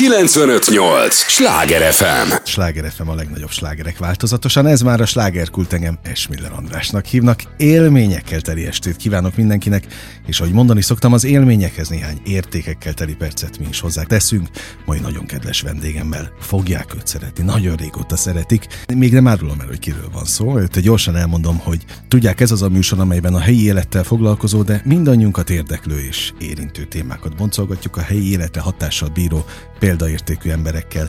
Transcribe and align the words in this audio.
958! 0.00 1.14
Sláger 1.14 1.92
FM! 1.92 2.32
Sláger 2.44 2.90
FM 2.90 3.08
a 3.08 3.14
legnagyobb 3.14 3.50
slágerek 3.50 3.98
változatosan, 3.98 4.66
ez 4.66 4.80
már 4.80 5.00
a 5.00 5.06
slágerkult 5.06 5.72
engem 5.72 5.98
Esmiller 6.02 6.52
Andrásnak 6.52 7.04
hívnak. 7.04 7.42
Élményekkel 7.56 8.40
teli 8.40 8.66
estét 8.66 8.96
kívánok 8.96 9.36
mindenkinek, 9.36 9.86
és 10.26 10.40
ahogy 10.40 10.52
mondani 10.52 10.82
szoktam, 10.82 11.12
az 11.12 11.24
élményekhez 11.24 11.88
néhány 11.88 12.20
értékekkel 12.24 12.94
teli 12.94 13.14
percet 13.14 13.58
mi 13.58 13.66
is 13.70 13.80
hozzá 13.80 14.02
teszünk. 14.02 14.48
Mai 14.84 14.98
nagyon 14.98 15.26
kedves 15.26 15.60
vendégemmel 15.60 16.32
fogják 16.40 16.94
őt 16.94 17.06
szeretni, 17.06 17.44
nagyon 17.44 17.76
régóta 17.76 18.16
szeretik. 18.16 18.66
Még 18.94 19.12
nem 19.12 19.26
árulom 19.26 19.60
el, 19.60 19.66
hogy 19.66 19.78
kiről 19.78 20.08
van 20.12 20.24
szó, 20.24 20.58
őt 20.58 20.80
gyorsan 20.80 21.16
elmondom, 21.16 21.58
hogy 21.58 21.84
tudják, 22.08 22.40
ez 22.40 22.50
az 22.50 22.62
a 22.62 22.68
műsor, 22.68 23.00
amelyben 23.00 23.34
a 23.34 23.40
helyi 23.40 23.64
élettel 23.64 24.04
foglalkozó, 24.04 24.62
de 24.62 24.82
mindannyiunkat 24.84 25.50
érdeklő 25.50 25.98
és 25.98 26.32
érintő 26.38 26.84
témákat 26.84 27.36
boncolgatjuk 27.36 27.96
a 27.96 28.02
helyi 28.02 28.30
életre 28.30 28.60
hatással 28.60 29.08
bíró 29.08 29.44
példaértékű 29.90 30.50
emberekkel. 30.50 31.08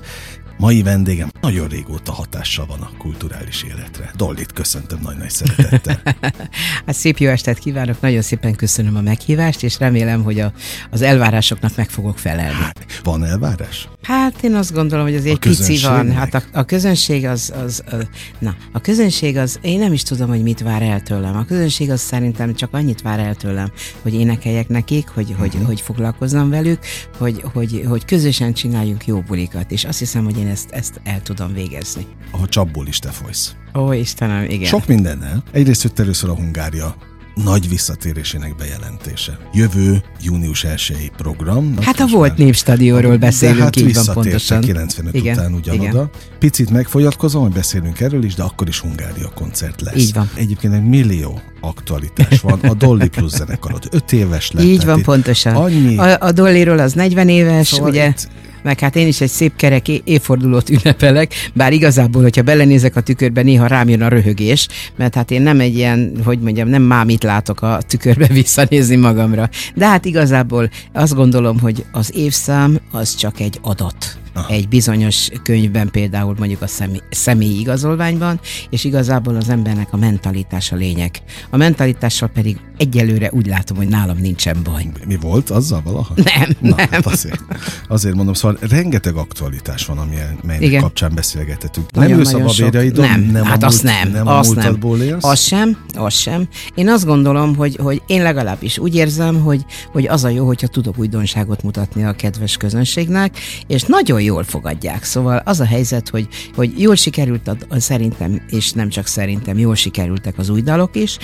Mai 0.57 0.81
vendégem 0.81 1.30
nagyon 1.41 1.67
régóta 1.67 2.12
hatással 2.12 2.66
van 2.66 2.80
a 2.81 2.89
kulturális 2.98 3.63
életre. 3.63 4.12
Dollit 4.16 4.52
köszöntöm 4.53 4.99
nagy-nagy 5.03 5.30
szeretettel. 5.30 6.02
hát 6.85 6.95
szép 6.95 7.17
jó 7.17 7.30
estet 7.30 7.57
kívánok, 7.57 8.02
nagyon 8.02 8.21
szépen 8.21 8.55
köszönöm 8.55 8.95
a 8.95 9.02
meghívást, 9.02 9.63
és 9.63 9.79
remélem, 9.79 10.23
hogy 10.23 10.40
a, 10.40 10.52
az 10.90 11.02
elvárásoknak 11.02 11.76
meg 11.76 11.90
fogok 11.90 12.17
felelni. 12.17 12.53
Hát, 12.53 12.85
van 13.03 13.26
elvárás? 13.26 13.90
Hát 14.02 14.43
én 14.43 14.55
azt 14.55 14.73
gondolom, 14.73 15.05
hogy 15.05 15.16
az 15.16 15.26
egy 15.26 15.40
pici 15.40 15.79
van. 15.81 16.12
Hát 16.12 16.34
a, 16.34 16.41
a 16.54 16.63
közönség 16.63 17.26
az, 17.26 17.54
az, 17.63 17.84
az, 17.91 18.07
na, 18.40 18.55
a 18.71 18.81
közönség 18.81 19.38
az, 19.38 19.59
én 19.62 19.79
nem 19.79 19.93
is 19.93 20.04
tudom, 20.04 20.29
hogy 20.29 20.43
mit 20.43 20.62
vár 20.62 20.81
el 20.81 21.02
tőlem. 21.02 21.38
A 21.38 21.45
közönség 21.45 21.90
az 21.90 22.02
szerintem 22.02 22.55
csak 22.55 22.73
annyit 22.73 23.02
vár 23.02 23.20
el 23.20 23.35
tőlem, 23.35 23.71
hogy 24.02 24.13
énekeljek 24.13 24.68
nekik, 24.68 25.07
hogy, 25.07 25.23
uh-huh. 25.23 25.40
hogy, 25.40 25.54
mhm. 25.54 25.65
hogy 25.65 25.81
foglalkoznom 25.81 26.49
velük, 26.49 26.79
hogy, 27.18 27.43
hogy, 27.54 27.84
hogy 27.88 28.05
közösen 28.05 28.54
csináljunk 28.54 29.05
jó 29.05 29.21
bulikat. 29.21 29.71
És 29.71 29.85
azt 29.85 29.99
hiszem, 29.99 30.23
hogy 30.23 30.38
én 30.41 30.48
ezt, 30.48 30.72
ezt 30.72 31.02
el 31.04 31.22
tudom 31.22 31.54
végezni. 31.54 32.05
Ahol 32.31 32.48
csapból 32.48 32.88
is 32.88 32.99
te 32.99 33.10
folysz. 33.10 33.55
Ó, 33.76 33.91
Istenem, 33.91 34.43
igen. 34.43 34.68
Sok 34.68 34.88
mindennel. 34.88 35.43
Egyrészt 35.52 35.84
jött 35.84 35.99
először 35.99 36.29
a 36.29 36.35
Hungária 36.35 36.96
nagy 37.35 37.70
visszatérésének 37.70 38.55
bejelentése. 38.55 39.38
Jövő 39.54 40.04
június 40.21 40.63
1 40.63 41.12
program. 41.18 41.76
Hát 41.82 41.99
a 41.99 42.07
volt 42.07 42.38
népstadionról 42.38 43.18
beszélünk, 43.18 43.57
de 43.57 43.63
hát 43.63 43.76
így 43.76 43.96
van 43.96 44.13
pontosan. 44.13 44.62
95 44.62 45.13
igen, 45.13 45.38
után 45.38 45.54
ugyanoda. 45.54 45.84
Igen. 45.84 46.10
Picit 46.40 46.70
megfogyatkozom, 46.70 47.41
hogy 47.41 47.52
beszélünk 47.52 47.99
erről 47.99 48.24
is, 48.24 48.35
de 48.35 48.43
akkor 48.43 48.68
is 48.68 48.80
Hungária 48.80 49.30
koncert 49.35 49.82
lesz. 49.82 49.96
Így 49.96 50.13
van. 50.13 50.30
Egyébként 50.35 50.74
egy 50.74 50.84
millió 50.84 51.41
aktualitás 51.62 52.40
van. 52.40 52.60
A 52.60 52.74
Dolly 52.74 53.08
Plus 53.08 53.32
zenekarod 53.32 53.87
5 53.91 54.12
éves 54.12 54.52
lett. 54.52 54.63
Így 54.63 54.85
van, 54.85 55.02
pontosan. 55.02 55.55
Annyi... 55.55 55.98
A, 55.98 56.18
a 56.20 56.32
Dollyról 56.32 56.80
az 56.80 56.93
40 56.93 57.30
éves, 57.30 57.68
szóval 57.68 57.90
ugye? 57.90 58.08
Itt 58.08 58.30
meg 58.63 58.79
hát 58.79 58.95
én 58.95 59.07
is 59.07 59.21
egy 59.21 59.29
szép 59.29 59.55
kerek 59.55 59.87
évfordulót 59.87 60.70
ünnepelek, 60.70 61.34
bár 61.54 61.73
igazából, 61.73 62.21
hogyha 62.21 62.41
belenézek 62.41 62.95
a 62.95 63.01
tükörbe, 63.01 63.41
néha 63.41 63.68
rám 63.68 63.90
jön 63.90 64.01
a 64.01 64.07
röhögés, 64.07 64.68
mert 64.95 65.16
hát 65.16 65.31
én 65.31 65.41
nem 65.41 65.59
egy 65.59 65.75
ilyen, 65.75 66.12
hogy 66.23 66.40
mondjam, 66.40 66.68
nem 66.68 66.81
mámit 66.81 67.23
látok 67.23 67.62
a 67.62 67.79
tükörbe 67.88 68.28
visszanézni 68.41 68.95
magamra. 68.95 69.50
De 69.75 69.88
hát 69.88 70.06
igazából 70.06 70.69
azt 70.94 71.16
gondolom, 71.16 71.59
hogy 71.59 71.85
az 71.91 72.12
évszám 72.16 72.79
az 72.91 73.16
csak 73.16 73.40
egy 73.40 73.59
adat 73.62 74.21
Aha. 74.34 74.53
egy 74.53 74.68
bizonyos 74.68 75.29
könyvben, 75.44 75.91
például 75.91 76.35
mondjuk 76.38 76.62
a 76.62 76.68
személy, 76.68 77.01
személyi 77.09 77.59
igazolványban, 77.59 78.40
és 78.69 78.84
igazából 78.84 79.35
az 79.35 79.50
embernek 79.50 79.88
a 79.91 79.97
mentalitás 79.97 80.72
a 80.72 80.75
lényeg. 80.75 81.22
A 81.50 81.57
mentalitással 81.57 82.28
pedig 82.28 82.57
egyelőre 82.78 83.29
úgy 83.31 83.47
látom, 83.47 83.78
hogy 83.78 83.88
nálam 83.88 84.18
nincsen 84.18 84.57
baj. 84.63 84.85
Mi 85.07 85.16
volt 85.16 85.50
azzal 85.50 85.81
valaha? 85.84 86.13
Nem, 86.16 86.56
Na, 86.59 86.75
nem. 86.75 86.88
Hát 86.91 87.06
azért, 87.06 87.44
azért 87.88 88.16
mondom, 88.16 88.34
szóval 88.34 88.57
rengeteg 88.69 89.16
aktualitás 89.16 89.85
van, 89.85 89.97
amilyen 89.97 90.40
Igen. 90.59 90.81
kapcsán 90.81 91.12
beszélgethetünk. 91.16 91.91
Nagyon, 91.91 92.09
nem 92.09 92.19
ülsz 92.19 92.34
a 92.34 92.40
babérjaidon? 92.40 93.09
Nem, 93.09 93.22
nem 93.22 93.44
hát 93.44 93.63
azt 93.63 93.84
nem. 93.84 94.12
Nem 94.12 94.28
azt 94.28 94.56
nem. 94.56 94.79
Élsz? 95.02 95.24
Az 95.24 95.40
sem, 95.40 95.78
az 95.94 96.13
sem. 96.13 96.47
Én 96.75 96.90
azt 96.90 97.06
gondolom, 97.06 97.56
hogy, 97.56 97.75
hogy 97.75 98.02
én 98.08 98.22
legalábbis 98.22 98.78
úgy 98.78 98.96
érzem, 98.96 99.42
hogy, 99.42 99.66
hogy 99.92 100.08
az 100.08 100.24
a 100.24 100.30
jó, 100.30 100.46
hogyha 100.46 100.68
tudok 100.68 100.98
újdonságot 100.98 101.63
mutatni 101.63 102.03
a 102.03 102.12
kedves 102.12 102.58
közönségnek, 102.58 103.38
és 103.68 103.84
nagyon 103.84 104.21
nagyon 104.22 104.36
jól 104.36 104.44
fogadják. 104.44 105.04
Szóval 105.04 105.42
az 105.46 105.59
a 105.59 105.66
helyzet, 105.66 106.09
hogy, 106.09 106.28
hogy 106.56 106.82
jól 106.82 106.96
sikerült, 106.96 107.48
a, 107.48 107.80
szerintem, 107.80 108.42
és 108.50 108.72
nem 108.72 108.90
csak 108.90 109.08
szerintem, 109.08 109.58
jól 109.58 109.76
sikerültek 109.76 110.38
az 110.38 110.50
új 110.50 110.62
dalok 110.62 110.96
is, 110.96 111.18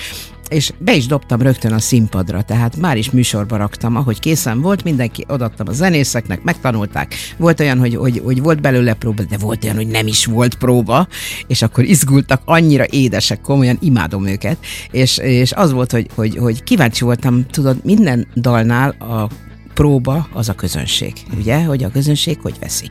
és 0.48 0.72
be 0.78 0.94
is 0.94 1.06
dobtam 1.06 1.42
rögtön 1.42 1.72
a 1.72 1.78
színpadra, 1.78 2.42
tehát 2.42 2.76
már 2.76 2.96
is 2.96 3.10
műsorba 3.10 3.56
raktam, 3.56 3.96
ahogy 3.96 4.20
készen 4.20 4.60
volt, 4.60 4.84
mindenki 4.84 5.24
odattam 5.28 5.68
a 5.68 5.72
zenészeknek, 5.72 6.42
megtanulták. 6.42 7.14
Volt 7.36 7.60
olyan, 7.60 7.78
hogy, 7.78 7.94
hogy, 7.94 8.20
hogy 8.24 8.42
volt 8.42 8.60
belőle 8.60 8.94
próba, 8.94 9.22
de 9.22 9.36
volt 9.36 9.64
olyan, 9.64 9.76
hogy 9.76 9.86
nem 9.86 10.06
is 10.06 10.26
volt 10.26 10.54
próba, 10.54 11.08
és 11.46 11.62
akkor 11.62 11.84
izgultak, 11.84 12.42
annyira 12.44 12.84
édesek, 12.90 13.40
komolyan 13.40 13.78
imádom 13.80 14.26
őket, 14.26 14.56
és, 14.90 15.18
és 15.18 15.52
az 15.52 15.72
volt, 15.72 15.92
hogy, 15.92 16.06
hogy, 16.14 16.36
hogy 16.36 16.62
kíváncsi 16.62 17.04
voltam, 17.04 17.46
tudod, 17.46 17.76
minden 17.84 18.26
dalnál 18.34 18.90
a 18.90 19.28
próba 19.78 20.28
az 20.32 20.48
a 20.48 20.54
közönség, 20.54 21.12
ugye, 21.36 21.64
hogy 21.64 21.84
a 21.84 21.90
közönség 21.90 22.38
hogy 22.42 22.54
veszi. 22.60 22.90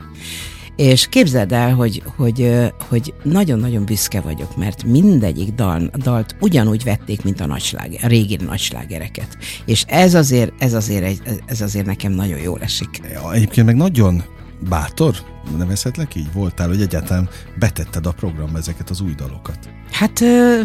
És 0.76 1.06
képzeld 1.08 1.52
el, 1.52 1.74
hogy, 1.74 2.02
hogy, 2.16 2.72
hogy 2.88 3.14
nagyon-nagyon 3.22 3.84
büszke 3.84 4.20
vagyok, 4.20 4.56
mert 4.56 4.84
mindegyik 4.84 5.54
dal, 5.54 5.90
dalt 5.94 6.36
ugyanúgy 6.40 6.84
vették, 6.84 7.22
mint 7.24 7.40
a, 7.40 7.46
nagysláger, 7.46 8.04
a 8.04 8.06
régi 8.06 8.36
nagyslágereket. 8.36 9.36
És 9.64 9.84
ez 9.86 10.14
azért, 10.14 10.52
ez 10.58 10.74
azért, 10.74 11.04
egy, 11.04 11.20
ez 11.46 11.60
azért 11.60 11.86
nekem 11.86 12.12
nagyon 12.12 12.38
jól 12.38 12.60
esik. 12.60 13.00
Ja, 13.12 13.32
egyébként 13.32 13.66
meg 13.66 13.76
nagyon 13.76 14.22
bátor, 14.68 15.14
nevezhetlek 15.56 16.14
így 16.14 16.32
voltál, 16.32 16.68
hogy 16.68 16.80
egyáltalán 16.80 17.28
betetted 17.58 18.06
a 18.06 18.12
programba 18.12 18.58
ezeket 18.58 18.90
az 18.90 19.00
új 19.00 19.14
dalokat. 19.16 19.58
Hát 19.90 20.20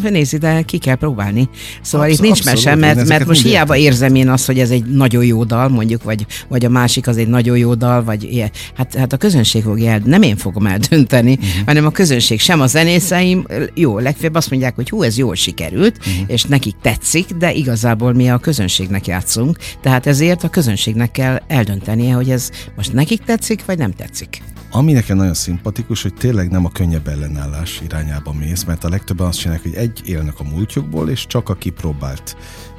nézd, 0.09 0.35
de 0.35 0.61
ki 0.61 0.77
kell 0.77 0.95
próbálni. 0.95 1.49
Szóval 1.81 2.07
Absz- 2.07 2.19
itt 2.19 2.25
nincs 2.25 2.45
mese, 2.45 2.75
mert, 2.75 3.07
mert 3.07 3.25
most 3.25 3.41
hiába 3.41 3.75
érzem 3.75 4.15
én 4.15 4.29
azt, 4.29 4.45
hogy 4.45 4.59
ez 4.59 4.69
egy 4.69 4.85
nagyon 4.85 5.25
jó 5.25 5.43
dal, 5.43 5.69
mondjuk, 5.69 6.03
vagy, 6.03 6.25
vagy 6.47 6.65
a 6.65 6.69
másik 6.69 7.07
az 7.07 7.17
egy 7.17 7.27
nagyon 7.27 7.57
jó 7.57 7.73
dal, 7.73 8.03
vagy 8.03 8.23
ilyen. 8.23 8.51
Hát, 8.75 8.95
hát 8.95 9.13
a 9.13 9.17
közönség 9.17 9.63
fogja 9.63 9.91
el, 9.91 10.01
nem 10.05 10.21
én 10.21 10.35
fogom 10.35 10.65
eldönteni, 10.65 11.31
uh-huh. 11.33 11.65
hanem 11.65 11.85
a 11.85 11.89
közönség, 11.89 12.39
sem 12.39 12.61
a 12.61 12.67
zenészeim, 12.67 13.47
jó, 13.73 13.99
legfeljebb 13.99 14.35
azt 14.35 14.49
mondják, 14.49 14.75
hogy 14.75 14.89
hú, 14.89 15.03
ez 15.03 15.17
jól 15.17 15.35
sikerült, 15.35 15.97
uh-huh. 15.97 16.13
és 16.27 16.43
nekik 16.43 16.75
tetszik, 16.81 17.27
de 17.29 17.53
igazából 17.53 18.13
mi 18.13 18.29
a 18.29 18.37
közönségnek 18.37 19.07
játszunk, 19.07 19.57
tehát 19.81 20.07
ezért 20.07 20.43
a 20.43 20.49
közönségnek 20.49 21.11
kell 21.11 21.41
eldöntenie, 21.47 22.13
hogy 22.13 22.29
ez 22.29 22.49
most 22.75 22.93
nekik 22.93 23.23
tetszik, 23.23 23.65
vagy 23.65 23.77
nem 23.77 23.91
tetszik. 23.91 24.41
Ami 24.75 24.91
nekem 24.91 25.17
nagyon 25.17 25.33
szimpatikus, 25.33 26.01
hogy 26.01 26.13
tényleg 26.13 26.49
nem 26.49 26.65
a 26.65 26.69
könnyebb 26.69 27.07
ellenállás 27.07 27.81
irányába 27.81 28.33
mész, 28.33 28.63
mert 28.63 28.83
a 28.83 28.89
legtöbben 28.89 29.27
azt 29.27 29.39
csinálják, 29.39 29.63
hogy 29.63 29.73
egy 29.73 30.01
élnek 30.05 30.39
a 30.39 30.43
múltjukból, 30.43 31.09
és 31.09 31.27
csak 31.27 31.49
a 31.49 31.55
kipróbált 31.55 32.35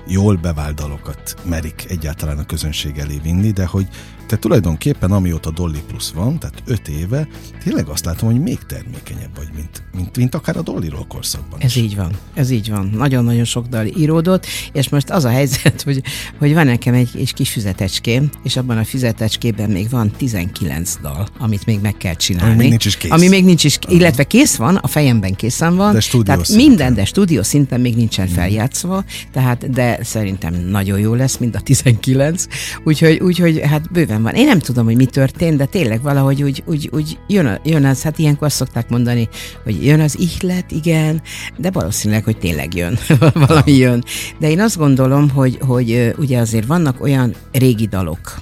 jól 0.06 0.37
bevált 0.37 0.75
dalokat 0.75 1.37
merik 1.44 1.84
egyáltalán 1.88 2.38
a 2.38 2.47
közönség 2.47 2.99
elé 2.99 3.21
vinni, 3.22 3.50
de 3.50 3.66
hogy 3.66 3.88
te 4.27 4.37
tulajdonképpen 4.37 5.12
amióta 5.12 5.51
Dolly 5.51 5.83
Plus 5.87 6.12
van, 6.12 6.39
tehát 6.39 6.62
öt 6.67 6.89
éve, 6.89 7.29
tényleg 7.65 7.89
azt 7.89 8.05
látom, 8.05 8.31
hogy 8.31 8.41
még 8.41 8.59
termékenyebb 8.67 9.37
vagy, 9.37 9.49
mint, 9.55 9.83
mint, 9.97 10.17
mint 10.17 10.35
akár 10.35 10.57
a 10.57 10.62
Dollyról 10.62 11.07
korszakban 11.09 11.61
Ez 11.61 11.77
is. 11.77 11.83
így 11.83 11.97
van, 11.97 12.11
ez 12.35 12.51
így 12.51 12.71
van. 12.71 12.91
Nagyon-nagyon 12.97 13.45
sok 13.45 13.67
dal 13.67 13.87
íródott, 13.87 14.47
és 14.73 14.89
most 14.89 15.11
az 15.11 15.25
a 15.25 15.29
helyzet, 15.29 15.83
hogy, 15.83 16.03
hogy 16.39 16.55
van 16.55 16.67
nekem 16.67 16.95
egy, 16.95 17.11
egy 17.17 17.35
kis 17.35 17.51
füzetecském, 17.51 18.31
és 18.43 18.57
abban 18.57 18.79
a 18.79 18.85
füzetecskében 18.85 19.71
még 19.71 19.91
van 19.91 20.11
19 20.11 20.97
dal, 21.03 21.29
amit 21.39 21.67
még 21.67 21.81
meg 21.81 21.97
kell 21.97 22.15
csinálni. 22.15 22.53
Ami 22.53 22.62
még 22.62 22.69
nincs 22.69 22.85
is 22.85 22.97
kész. 22.97 23.11
Ami 23.11 23.29
még 23.29 23.45
nincs 23.45 23.65
is, 23.65 23.79
illetve 23.89 24.25
kész 24.25 24.56
van, 24.56 24.77
a 24.77 24.87
fejemben 24.87 25.35
készen 25.35 25.77
van. 25.77 25.93
De 25.93 26.01
tehát 26.23 26.45
szinten. 26.45 26.67
minden, 26.67 26.95
de 26.95 27.05
stúdió 27.05 27.43
szinten 27.43 27.81
még 27.81 27.97
nincsen 27.97 28.27
hmm. 28.27 28.35
feljátszva, 28.35 29.05
tehát, 29.33 29.71
de 29.71 29.99
szerintem 30.03 30.55
nagyon 30.55 30.99
jó 30.99 31.15
lesz, 31.15 31.37
mint 31.37 31.55
a 31.55 31.61
19, 31.61 32.47
úgyhogy, 32.85 33.19
úgyhogy 33.21 33.61
hát 33.65 33.93
bőven 33.93 34.14
van. 34.23 34.35
Én 34.35 34.45
nem 34.45 34.59
tudom, 34.59 34.85
hogy 34.85 34.97
mi 34.97 35.05
történt, 35.05 35.57
de 35.57 35.65
tényleg 35.65 36.03
valahogy 36.03 36.43
úgy, 36.43 36.63
úgy, 36.67 36.91
úgy 36.93 37.19
jön, 37.27 37.59
jön 37.65 37.85
az, 37.85 38.03
hát 38.03 38.19
ilyenkor 38.19 38.47
azt 38.47 38.56
szokták 38.56 38.88
mondani, 38.88 39.29
hogy 39.65 39.85
jön 39.85 40.00
az 40.00 40.19
ihlet, 40.19 40.71
igen, 40.71 41.23
de 41.56 41.71
valószínűleg, 41.71 42.25
hogy 42.25 42.38
tényleg 42.38 42.75
jön, 42.75 42.99
valami 43.47 43.73
jön. 43.73 44.05
De 44.38 44.50
én 44.50 44.61
azt 44.61 44.77
gondolom, 44.77 45.31
hogy, 45.31 45.59
hogy 45.61 46.15
ugye 46.19 46.38
azért 46.38 46.67
vannak 46.67 47.03
olyan 47.03 47.35
régi 47.53 47.87
dalok, 47.87 48.41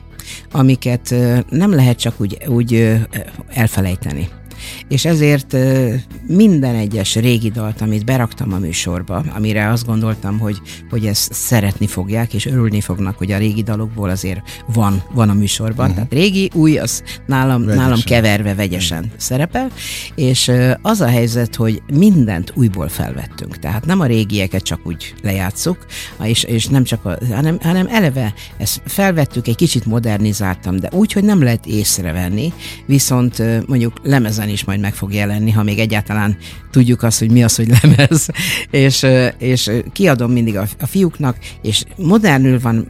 amiket 0.52 1.14
nem 1.48 1.74
lehet 1.74 1.98
csak 1.98 2.14
úgy, 2.20 2.38
úgy 2.46 2.98
elfelejteni 3.48 4.28
és 4.88 5.04
ezért 5.04 5.56
minden 6.26 6.74
egyes 6.74 7.14
régi 7.14 7.50
dalt, 7.50 7.80
amit 7.80 8.04
beraktam 8.04 8.52
a 8.52 8.58
műsorba, 8.58 9.24
amire 9.34 9.68
azt 9.68 9.86
gondoltam, 9.86 10.38
hogy, 10.38 10.60
hogy 10.90 11.06
ezt 11.06 11.32
szeretni 11.32 11.86
fogják, 11.86 12.34
és 12.34 12.46
örülni 12.46 12.80
fognak, 12.80 13.18
hogy 13.18 13.32
a 13.32 13.38
régi 13.38 13.62
dalokból 13.62 14.10
azért 14.10 14.62
van, 14.72 15.02
van 15.14 15.28
a 15.28 15.34
műsorban. 15.34 15.90
Uh-huh. 15.90 15.94
Tehát 15.94 16.12
régi, 16.12 16.50
új, 16.54 16.78
az 16.78 17.02
nálam, 17.26 17.62
nálam 17.62 18.00
keverve 18.04 18.54
vegyesen 18.54 18.98
uh-huh. 19.04 19.12
szerepel, 19.16 19.70
és 20.14 20.50
az 20.82 21.00
a 21.00 21.06
helyzet, 21.06 21.54
hogy 21.54 21.82
mindent 21.92 22.52
újból 22.54 22.88
felvettünk. 22.88 23.58
Tehát 23.58 23.86
nem 23.86 24.00
a 24.00 24.06
régieket 24.06 24.62
csak 24.62 24.80
úgy 24.84 25.14
lejátszuk, 25.22 25.86
és, 26.22 26.42
és 26.42 26.66
nem 26.66 26.84
csak 26.84 27.04
a, 27.04 27.18
hanem, 27.30 27.58
hanem 27.60 27.86
eleve 27.90 28.34
ezt 28.58 28.80
felvettük, 28.84 29.48
egy 29.48 29.56
kicsit 29.56 29.86
modernizáltam, 29.86 30.76
de 30.76 30.88
úgy, 30.92 31.12
hogy 31.12 31.24
nem 31.24 31.42
lehet 31.42 31.66
észrevenni, 31.66 32.52
viszont 32.86 33.42
mondjuk 33.66 34.00
lemezen 34.02 34.48
is 34.52 34.64
majd 34.64 34.80
meg 34.80 34.94
fog 34.94 35.12
jelenni, 35.12 35.50
ha 35.50 35.62
még 35.62 35.78
egyáltalán 35.78 36.36
tudjuk 36.72 37.02
azt, 37.02 37.18
hogy 37.18 37.30
mi 37.30 37.44
az, 37.44 37.56
hogy 37.56 37.72
lemez, 37.82 38.28
és, 38.70 39.06
és 39.38 39.70
kiadom 39.92 40.32
mindig 40.32 40.56
a, 40.56 40.66
a 40.80 40.86
fiúknak, 40.86 41.36
és 41.62 41.84
modernül 41.96 42.60
van, 42.60 42.86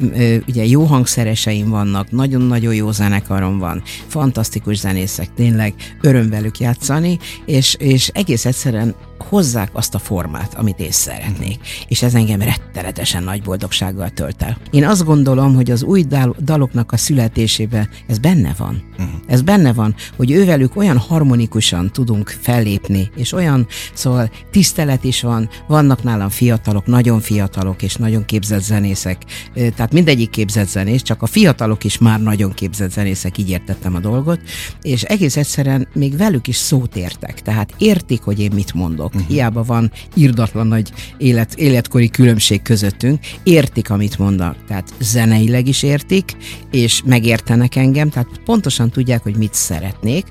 ugye 0.48 0.64
jó 0.64 0.84
hangszereseim 0.84 1.68
vannak, 1.68 2.10
nagyon-nagyon 2.10 2.74
jó 2.74 2.90
zenekarom 2.90 3.58
van, 3.58 3.82
fantasztikus 4.06 4.78
zenészek, 4.78 5.34
tényleg 5.34 5.74
öröm 6.00 6.30
velük 6.30 6.58
játszani, 6.58 7.18
és, 7.46 7.74
és 7.78 8.08
egész 8.08 8.44
egyszerűen 8.44 8.94
hozzák 9.28 9.70
azt 9.72 9.94
a 9.94 9.98
formát, 9.98 10.54
amit 10.54 10.80
én 10.80 10.90
szeretnék. 10.90 11.60
És 11.88 12.02
ez 12.02 12.14
engem 12.14 12.40
rettenetesen 12.40 13.22
nagy 13.22 13.42
boldogsággal 13.42 14.08
tölt 14.08 14.42
el. 14.42 14.56
Én 14.70 14.86
azt 14.86 15.04
gondolom, 15.04 15.54
hogy 15.54 15.70
az 15.70 15.82
új 15.82 16.02
dal- 16.02 16.44
daloknak 16.44 16.92
a 16.92 16.96
születésében 16.96 17.88
ez 18.06 18.18
benne 18.18 18.54
van. 18.58 18.82
Uh-huh. 18.92 19.14
Ez 19.26 19.42
benne 19.42 19.72
van, 19.72 19.94
hogy 20.16 20.30
ővelük 20.30 20.76
olyan 20.76 20.98
harmonikusan 20.98 21.92
tudunk 21.92 22.36
fellépni, 22.40 23.10
és 23.16 23.32
olyan, 23.32 23.66
szóval 23.94 24.30
tisztelet 24.50 25.04
is 25.04 25.20
van, 25.20 25.48
vannak 25.66 26.02
nálam 26.02 26.28
fiatalok, 26.28 26.86
nagyon 26.86 27.20
fiatalok, 27.20 27.82
és 27.82 27.94
nagyon 27.94 28.24
képzett 28.24 28.62
zenészek, 28.62 29.24
tehát 29.54 29.92
mindegyik 29.92 30.30
képzett 30.30 30.68
zenész, 30.68 31.02
csak 31.02 31.22
a 31.22 31.26
fiatalok 31.26 31.84
is 31.84 31.98
már 31.98 32.22
nagyon 32.22 32.52
képzett 32.52 32.90
zenészek, 32.90 33.38
így 33.38 33.50
értettem 33.50 33.94
a 33.94 34.00
dolgot, 34.00 34.40
és 34.82 35.02
egész 35.02 35.36
egyszerűen 35.36 35.88
még 35.94 36.16
velük 36.16 36.48
is 36.48 36.56
szót 36.56 36.96
értek, 36.96 37.42
tehát 37.42 37.74
értik, 37.78 38.22
hogy 38.22 38.40
én 38.40 38.50
mit 38.54 38.74
mondok 38.74 39.14
uh-huh. 39.14 39.28
hiába 39.28 39.62
van 39.62 39.92
írdatlan 40.14 40.66
nagy 40.66 40.92
élet, 41.18 41.54
életkori 41.54 42.10
különbség 42.10 42.62
közöttünk, 42.62 43.20
értik, 43.42 43.90
amit 43.90 44.18
mondanak. 44.18 44.56
Tehát 44.66 44.94
zeneileg 45.00 45.68
is 45.68 45.82
értik, 45.82 46.36
és 46.70 47.02
megértenek 47.04 47.76
engem, 47.76 48.10
tehát 48.10 48.40
pontosan 48.44 48.90
tudják, 48.90 49.22
hogy 49.22 49.36
mit 49.36 49.54
szeretnék. 49.54 50.26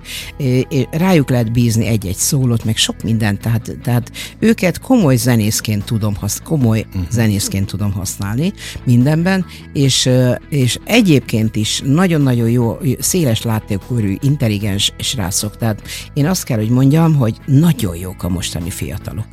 Rájuk 0.92 1.30
lehet 1.30 1.52
bízni 1.52 1.86
egy-egy 1.86 2.16
szólót, 2.16 2.64
meg 2.64 2.78
sok 2.78 3.04
mindent, 3.31 3.42
tehát, 3.42 3.83
tehát 3.83 4.12
őket 4.39 4.80
komoly 4.80 5.16
zenészként 5.16 5.83
tudom, 5.83 6.16
hasz, 6.16 6.42
komoly 6.44 6.86
uh-huh. 6.88 7.04
zenészként 7.12 7.66
tudom 7.66 7.92
használni 7.92 8.54
mindenben, 8.83 9.45
és, 9.74 10.10
és 10.50 10.80
egyébként 10.86 11.56
is 11.56 11.81
nagyon-nagyon 11.86 12.50
jó, 12.50 12.78
széles 13.00 13.42
látékorú, 13.42 14.16
intelligens 14.19 14.94
srácok, 15.00 15.57
tehát 15.57 15.81
én 16.13 16.25
azt 16.25 16.44
kell, 16.44 16.57
hogy 16.57 16.69
mondjam, 16.69 17.16
hogy 17.16 17.36
nagyon 17.45 17.95
jók 17.95 18.24
a 18.24 18.30
mostani 18.30 18.69
fiatalok. 18.69 19.28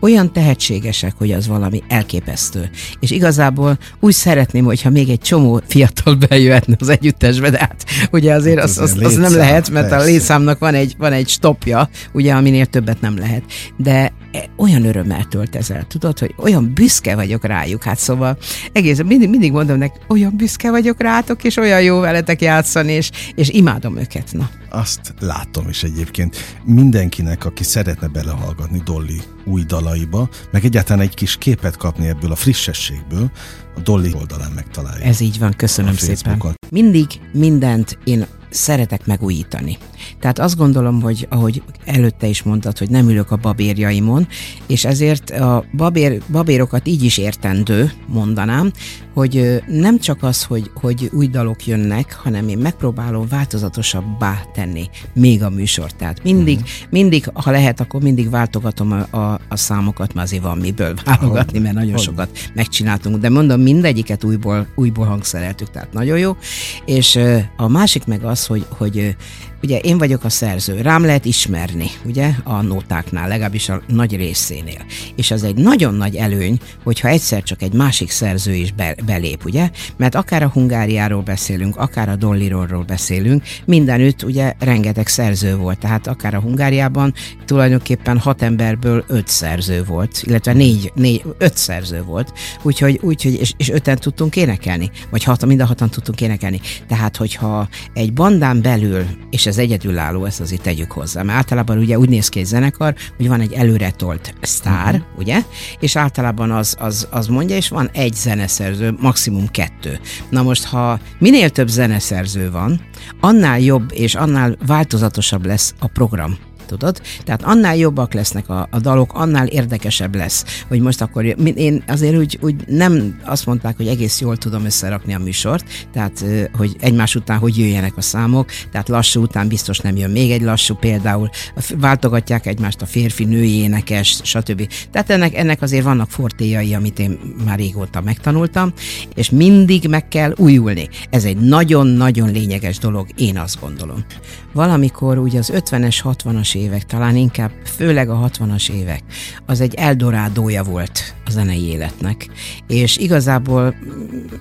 Olyan 0.00 0.32
tehetségesek, 0.32 1.14
hogy 1.18 1.32
az 1.32 1.46
valami 1.46 1.82
elképesztő. 1.88 2.70
És 3.00 3.10
igazából 3.10 3.78
úgy 4.00 4.12
szeretném, 4.12 4.64
hogyha 4.64 4.90
még 4.90 5.08
egy 5.08 5.20
csomó 5.20 5.60
fiatal 5.66 6.14
bejöhetne 6.28 6.76
az 6.78 6.88
együttesbe, 6.88 7.50
de 7.50 7.58
hát 7.58 7.84
ugye 8.10 8.34
azért 8.34 8.58
hát 8.58 8.68
az, 8.68 8.78
az, 8.78 8.96
az, 8.96 9.04
az 9.04 9.16
nem 9.16 9.36
lehet, 9.36 9.70
mert 9.70 9.88
persze. 9.88 10.04
a 10.04 10.08
létszámnak 10.08 10.58
van 10.58 10.74
egy, 10.74 10.94
van 10.98 11.12
egy 11.12 11.28
stopja, 11.28 11.88
ugye, 12.12 12.34
aminél 12.34 12.66
többet 12.66 13.00
nem 13.00 13.18
lehet. 13.18 13.41
De 13.76 14.12
olyan 14.56 14.84
örömmel 14.84 15.24
tölt 15.24 15.56
ezzel, 15.56 15.86
tudod, 15.86 16.18
hogy 16.18 16.34
olyan 16.36 16.72
büszke 16.74 17.14
vagyok 17.14 17.44
rájuk, 17.44 17.82
hát 17.82 17.98
szóval 17.98 18.38
egész, 18.72 19.00
mindig, 19.02 19.28
mindig 19.28 19.52
mondom 19.52 19.78
neki, 19.78 19.98
olyan 20.08 20.36
büszke 20.36 20.70
vagyok 20.70 21.00
rátok, 21.00 21.44
és 21.44 21.56
olyan 21.56 21.82
jó 21.82 22.00
veletek 22.00 22.40
játszani, 22.40 22.92
és, 22.92 23.10
és 23.34 23.48
imádom 23.48 23.98
őket, 23.98 24.32
na. 24.32 24.50
Azt 24.70 25.14
látom 25.20 25.68
is 25.68 25.82
egyébként. 25.82 26.36
Mindenkinek, 26.64 27.44
aki 27.44 27.64
szeretne 27.64 28.06
belehallgatni 28.06 28.80
Dolly 28.84 29.20
új 29.44 29.62
dalaiba, 29.62 30.28
meg 30.50 30.64
egyáltalán 30.64 31.02
egy 31.02 31.14
kis 31.14 31.36
képet 31.36 31.76
kapni 31.76 32.08
ebből 32.08 32.32
a 32.32 32.36
frissességből, 32.36 33.30
a 33.76 33.80
Dolly 33.80 34.12
oldalán 34.14 34.52
megtalálja. 34.54 35.04
Ez 35.04 35.20
így 35.20 35.38
van, 35.38 35.52
köszönöm 35.56 35.94
szépen. 35.94 36.42
Mindig 36.70 37.06
mindent 37.32 37.98
én 38.04 38.26
szeretek 38.52 39.06
megújítani. 39.06 39.78
Tehát 40.20 40.38
azt 40.38 40.56
gondolom, 40.56 41.02
hogy 41.02 41.26
ahogy 41.30 41.62
előtte 41.84 42.26
is 42.26 42.42
mondtad, 42.42 42.78
hogy 42.78 42.90
nem 42.90 43.08
ülök 43.08 43.30
a 43.30 43.36
babérjaimon, 43.36 44.28
és 44.66 44.84
ezért 44.84 45.30
a 45.30 45.64
babér, 45.76 46.22
babérokat 46.30 46.86
így 46.86 47.02
is 47.02 47.18
értendő, 47.18 47.92
mondanám, 48.06 48.72
hogy 49.14 49.62
nem 49.66 49.98
csak 49.98 50.22
az, 50.22 50.44
hogy, 50.44 50.70
hogy 50.74 51.10
új 51.12 51.26
dalok 51.26 51.66
jönnek, 51.66 52.14
hanem 52.14 52.48
én 52.48 52.58
megpróbálom 52.58 53.26
változatosabbá 53.28 54.42
tenni 54.54 54.88
még 55.14 55.42
a 55.42 55.50
műsort. 55.50 55.96
Tehát 55.96 56.22
mindig, 56.22 56.56
uh-huh. 56.56 56.70
mindig, 56.90 57.30
ha 57.34 57.50
lehet, 57.50 57.80
akkor 57.80 58.02
mindig 58.02 58.30
váltogatom 58.30 58.92
a, 58.92 59.16
a, 59.16 59.40
a 59.48 59.56
számokat, 59.56 60.14
mert 60.14 60.26
azért 60.26 60.42
van 60.42 60.58
miből 60.58 60.94
válogatni, 61.04 61.58
mert 61.58 61.74
nagyon 61.74 61.92
hogy? 61.92 62.02
sokat 62.02 62.38
megcsináltunk. 62.54 63.16
De 63.16 63.28
mondom, 63.28 63.60
mindegyiket 63.60 64.24
újból, 64.24 64.66
újból 64.74 65.06
hangszereltük, 65.06 65.70
tehát 65.70 65.92
nagyon 65.92 66.18
jó. 66.18 66.36
És 66.84 67.18
a 67.56 67.68
másik 67.68 68.04
meg 68.04 68.24
az, 68.24 68.41
hogy, 68.46 68.66
hogy 68.68 69.16
ugye 69.62 69.78
én 69.78 69.98
vagyok 69.98 70.24
a 70.24 70.28
szerző, 70.28 70.80
rám 70.80 71.04
lehet 71.04 71.24
ismerni, 71.24 71.90
ugye, 72.04 72.30
a 72.44 72.62
nótáknál, 72.62 73.28
legalábbis 73.28 73.68
a 73.68 73.82
nagy 73.86 74.16
részénél. 74.16 74.84
És 75.16 75.30
az 75.30 75.42
egy 75.42 75.54
nagyon 75.54 75.94
nagy 75.94 76.16
előny, 76.16 76.58
hogyha 76.82 77.08
egyszer 77.08 77.42
csak 77.42 77.62
egy 77.62 77.72
másik 77.72 78.10
szerző 78.10 78.54
is 78.54 78.72
be, 78.72 78.94
belép, 79.06 79.44
ugye, 79.44 79.70
mert 79.96 80.14
akár 80.14 80.42
a 80.42 80.48
Hungáriáról 80.48 81.22
beszélünk, 81.22 81.76
akár 81.76 82.08
a 82.08 82.16
Dolliról 82.16 82.84
beszélünk, 82.86 83.42
mindenütt 83.64 84.22
ugye 84.22 84.52
rengeteg 84.58 85.06
szerző 85.06 85.56
volt, 85.56 85.78
tehát 85.78 86.06
akár 86.06 86.34
a 86.34 86.40
Hungáriában 86.40 87.14
tulajdonképpen 87.44 88.18
hat 88.18 88.42
emberből 88.42 89.04
öt 89.08 89.28
szerző 89.28 89.84
volt, 89.84 90.22
illetve 90.22 90.52
négy, 90.52 90.92
négy 90.94 91.24
öt 91.38 91.56
szerző 91.56 92.02
volt, 92.02 92.32
úgyhogy, 92.62 92.98
úgyhogy 93.02 93.40
és, 93.40 93.52
és 93.56 93.70
öten 93.70 93.98
tudtunk 93.98 94.36
énekelni, 94.36 94.90
vagy 95.10 95.24
hat, 95.24 95.46
mind 95.46 95.60
a 95.60 95.66
hatan 95.66 95.90
tudtunk 95.90 96.20
énekelni. 96.20 96.60
Tehát, 96.88 97.16
hogyha 97.16 97.68
egy 97.92 98.12
bandán 98.12 98.62
belül, 98.62 99.04
és 99.30 99.46
ez 99.46 99.51
egyedülálló, 99.58 100.24
ezt 100.24 100.40
azért 100.40 100.62
tegyük 100.62 100.92
hozzá. 100.92 101.22
Mert 101.22 101.38
általában 101.38 101.78
ugye 101.78 101.98
úgy 101.98 102.08
néz 102.08 102.28
ki 102.28 102.38
egy 102.38 102.46
zenekar, 102.46 102.94
hogy 103.16 103.28
van 103.28 103.40
egy 103.40 103.52
előretolt 103.52 104.34
sztár, 104.40 104.94
uh-huh. 104.94 105.18
ugye? 105.18 105.42
És 105.80 105.96
általában 105.96 106.50
az, 106.50 106.76
az, 106.78 107.08
az 107.10 107.26
mondja, 107.26 107.56
és 107.56 107.68
van 107.68 107.90
egy 107.92 108.14
zeneszerző, 108.14 108.94
maximum 109.00 109.48
kettő. 109.48 110.00
Na 110.30 110.42
most, 110.42 110.64
ha 110.64 110.98
minél 111.18 111.50
több 111.50 111.68
zeneszerző 111.68 112.50
van, 112.50 112.80
annál 113.20 113.60
jobb 113.60 113.92
és 113.92 114.14
annál 114.14 114.56
változatosabb 114.66 115.46
lesz 115.46 115.74
a 115.78 115.86
program 115.86 116.36
tudod? 116.72 117.00
Tehát 117.24 117.42
annál 117.42 117.76
jobbak 117.76 118.14
lesznek 118.14 118.48
a, 118.48 118.68
a 118.70 118.78
dalok, 118.78 119.12
annál 119.14 119.46
érdekesebb 119.46 120.14
lesz, 120.14 120.44
hogy 120.68 120.80
most 120.80 121.00
akkor 121.00 121.24
én 121.54 121.82
azért 121.86 122.16
úgy, 122.16 122.38
úgy 122.40 122.54
nem 122.66 123.20
azt 123.24 123.46
mondták, 123.46 123.76
hogy 123.76 123.86
egész 123.86 124.20
jól 124.20 124.36
tudom 124.36 124.64
összerakni 124.64 125.14
a 125.14 125.18
műsort, 125.18 125.64
tehát 125.92 126.24
hogy 126.56 126.76
egymás 126.80 127.14
után 127.14 127.38
hogy 127.38 127.58
jöjjenek 127.58 127.96
a 127.96 128.00
számok, 128.00 128.50
tehát 128.70 128.88
lassú 128.88 129.22
után 129.22 129.48
biztos 129.48 129.78
nem 129.78 129.96
jön 129.96 130.10
még 130.10 130.30
egy 130.30 130.42
lassú 130.42 130.74
például, 130.74 131.30
váltogatják 131.76 132.46
egymást 132.46 132.82
a 132.82 132.86
férfi, 132.86 133.24
női 133.24 133.58
énekes, 133.58 134.20
stb. 134.22 134.68
Tehát 134.90 135.10
ennek, 135.10 135.36
ennek 135.36 135.62
azért 135.62 135.84
vannak 135.84 136.10
fortéjai, 136.10 136.74
amit 136.74 136.98
én 136.98 137.18
már 137.44 137.58
régóta 137.58 138.00
megtanultam, 138.00 138.72
és 139.14 139.30
mindig 139.30 139.88
meg 139.88 140.08
kell 140.08 140.34
újulni. 140.36 140.88
Ez 141.10 141.24
egy 141.24 141.36
nagyon-nagyon 141.36 142.30
lényeges 142.30 142.78
dolog, 142.78 143.06
én 143.16 143.38
azt 143.38 143.60
gondolom. 143.60 144.04
Valamikor 144.52 145.18
ugye 145.18 145.38
az 145.38 145.52
50-es, 145.54 145.98
60-as 146.04 146.54
évek, 146.62 146.84
talán 146.86 147.16
inkább 147.16 147.50
főleg 147.64 148.10
a 148.10 148.30
60-as 148.30 148.70
évek, 148.70 149.02
az 149.46 149.60
egy 149.60 149.74
eldorádója 149.74 150.62
volt 150.62 151.14
a 151.24 151.30
zenei 151.30 151.62
életnek. 151.62 152.28
És 152.66 152.96
igazából 152.96 153.74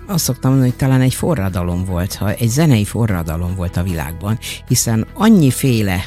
azt 0.07 0.23
szoktam 0.23 0.49
mondani, 0.49 0.71
hogy 0.71 0.79
talán 0.79 1.01
egy 1.01 1.13
forradalom 1.13 1.85
volt, 1.85 2.13
ha 2.13 2.33
egy 2.33 2.49
zenei 2.49 2.85
forradalom 2.85 3.55
volt 3.55 3.77
a 3.77 3.83
világban, 3.83 4.39
hiszen 4.67 5.07
annyiféle 5.13 6.03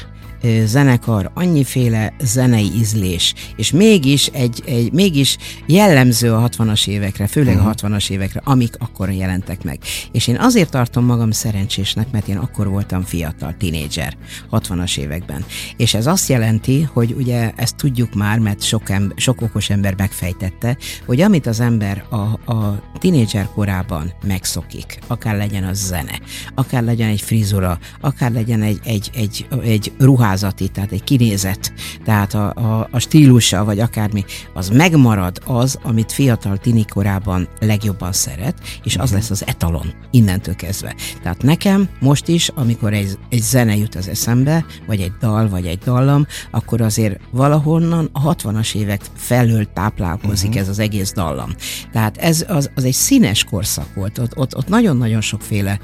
zenekar, 0.65 1.31
annyiféle 1.33 2.13
zenei 2.23 2.71
ízlés, 2.75 3.33
és 3.55 3.71
mégis 3.71 4.27
egy, 4.27 4.63
egy 4.65 4.91
mégis 4.91 5.37
jellemző 5.65 6.33
a 6.33 6.49
60-as 6.49 6.87
évekre, 6.87 7.27
főleg 7.27 7.57
a 7.57 7.73
60-as 7.73 8.03
mhm. 8.03 8.13
évekre, 8.13 8.41
amik 8.43 8.75
akkor 8.79 9.11
jelentek 9.11 9.63
meg. 9.63 9.79
És 10.11 10.27
én 10.27 10.37
azért 10.39 10.69
tartom 10.69 11.05
magam 11.05 11.31
szerencsésnek, 11.31 12.11
mert 12.11 12.27
én 12.27 12.37
akkor 12.37 12.67
voltam 12.67 13.03
fiatal, 13.03 13.55
tinédzser, 13.57 14.17
60-as 14.51 14.97
években. 14.97 15.45
És 15.77 15.93
ez 15.93 16.07
azt 16.07 16.29
jelenti, 16.29 16.81
hogy 16.93 17.15
ugye 17.17 17.51
ezt 17.55 17.75
tudjuk 17.75 18.13
már, 18.13 18.39
mert 18.39 18.63
sok, 18.63 18.89
ember, 18.89 19.17
sok 19.17 19.41
okos 19.41 19.69
ember 19.69 19.93
megfejtette, 19.97 20.77
hogy 21.05 21.21
amit 21.21 21.47
az 21.47 21.59
ember 21.59 22.05
a, 22.09 22.51
a 22.53 22.81
tinédzser 22.99 23.49
korában 23.53 24.13
megszokik, 24.23 24.99
akár 25.07 25.35
legyen 25.37 25.63
az 25.63 25.85
zene, 25.85 26.19
akár 26.55 26.83
legyen 26.83 27.09
egy 27.09 27.21
frizura, 27.21 27.79
akár 28.01 28.31
legyen 28.31 28.61
egy, 28.61 28.79
egy, 28.83 29.09
egy, 29.13 29.47
egy 29.63 29.91
ruházat, 29.97 30.34
ruházati, 30.35 30.67
tehát 30.67 30.91
egy 30.91 31.03
kinézet, 31.03 31.73
tehát 32.03 32.33
a, 32.33 32.53
a, 32.53 32.87
a 32.91 32.99
stílusa, 32.99 33.63
vagy 33.63 33.79
akármi, 33.79 34.25
az 34.53 34.69
megmarad 34.69 35.41
az, 35.45 35.79
amit 35.83 36.11
fiatal 36.11 36.57
tini 36.57 36.85
korában 36.85 37.47
legjobban 37.59 38.11
szeret, 38.11 38.55
és 38.83 38.97
az 38.97 39.09
mhm. 39.09 39.19
lesz 39.19 39.29
az 39.29 39.43
etalon 39.47 39.93
innentől 40.11 40.55
kezdve. 40.55 40.95
Tehát 41.23 41.41
nekem 41.43 41.89
most 41.99 42.27
is, 42.27 42.49
amikor 42.55 42.93
egy, 42.93 43.17
egy 43.29 43.41
zene 43.41 43.75
jut 43.75 43.95
az 43.95 44.07
eszembe, 44.07 44.65
vagy 44.87 45.01
egy 45.01 45.11
dal, 45.19 45.49
vagy 45.49 45.65
egy 45.65 45.77
dallam, 45.77 46.25
akkor 46.51 46.81
azért 46.81 47.19
valahonnan 47.31 48.09
a 48.11 48.35
60-as 48.35 48.75
évek 48.75 49.01
felől 49.15 49.67
táplálkozik 49.73 50.47
uh-huh. 50.47 50.61
ez 50.63 50.69
az 50.69 50.79
egész 50.79 51.13
dallam. 51.13 51.49
Tehát 51.91 52.17
ez 52.17 52.45
az, 52.47 52.69
az 52.75 52.83
egy 52.83 52.93
színes 52.93 53.43
korszak 53.43 53.93
volt, 53.93 54.17
ott, 54.17 54.37
ott, 54.37 54.57
ott 54.57 54.67
nagyon-nagyon 54.67 55.21
sokféle 55.21 55.79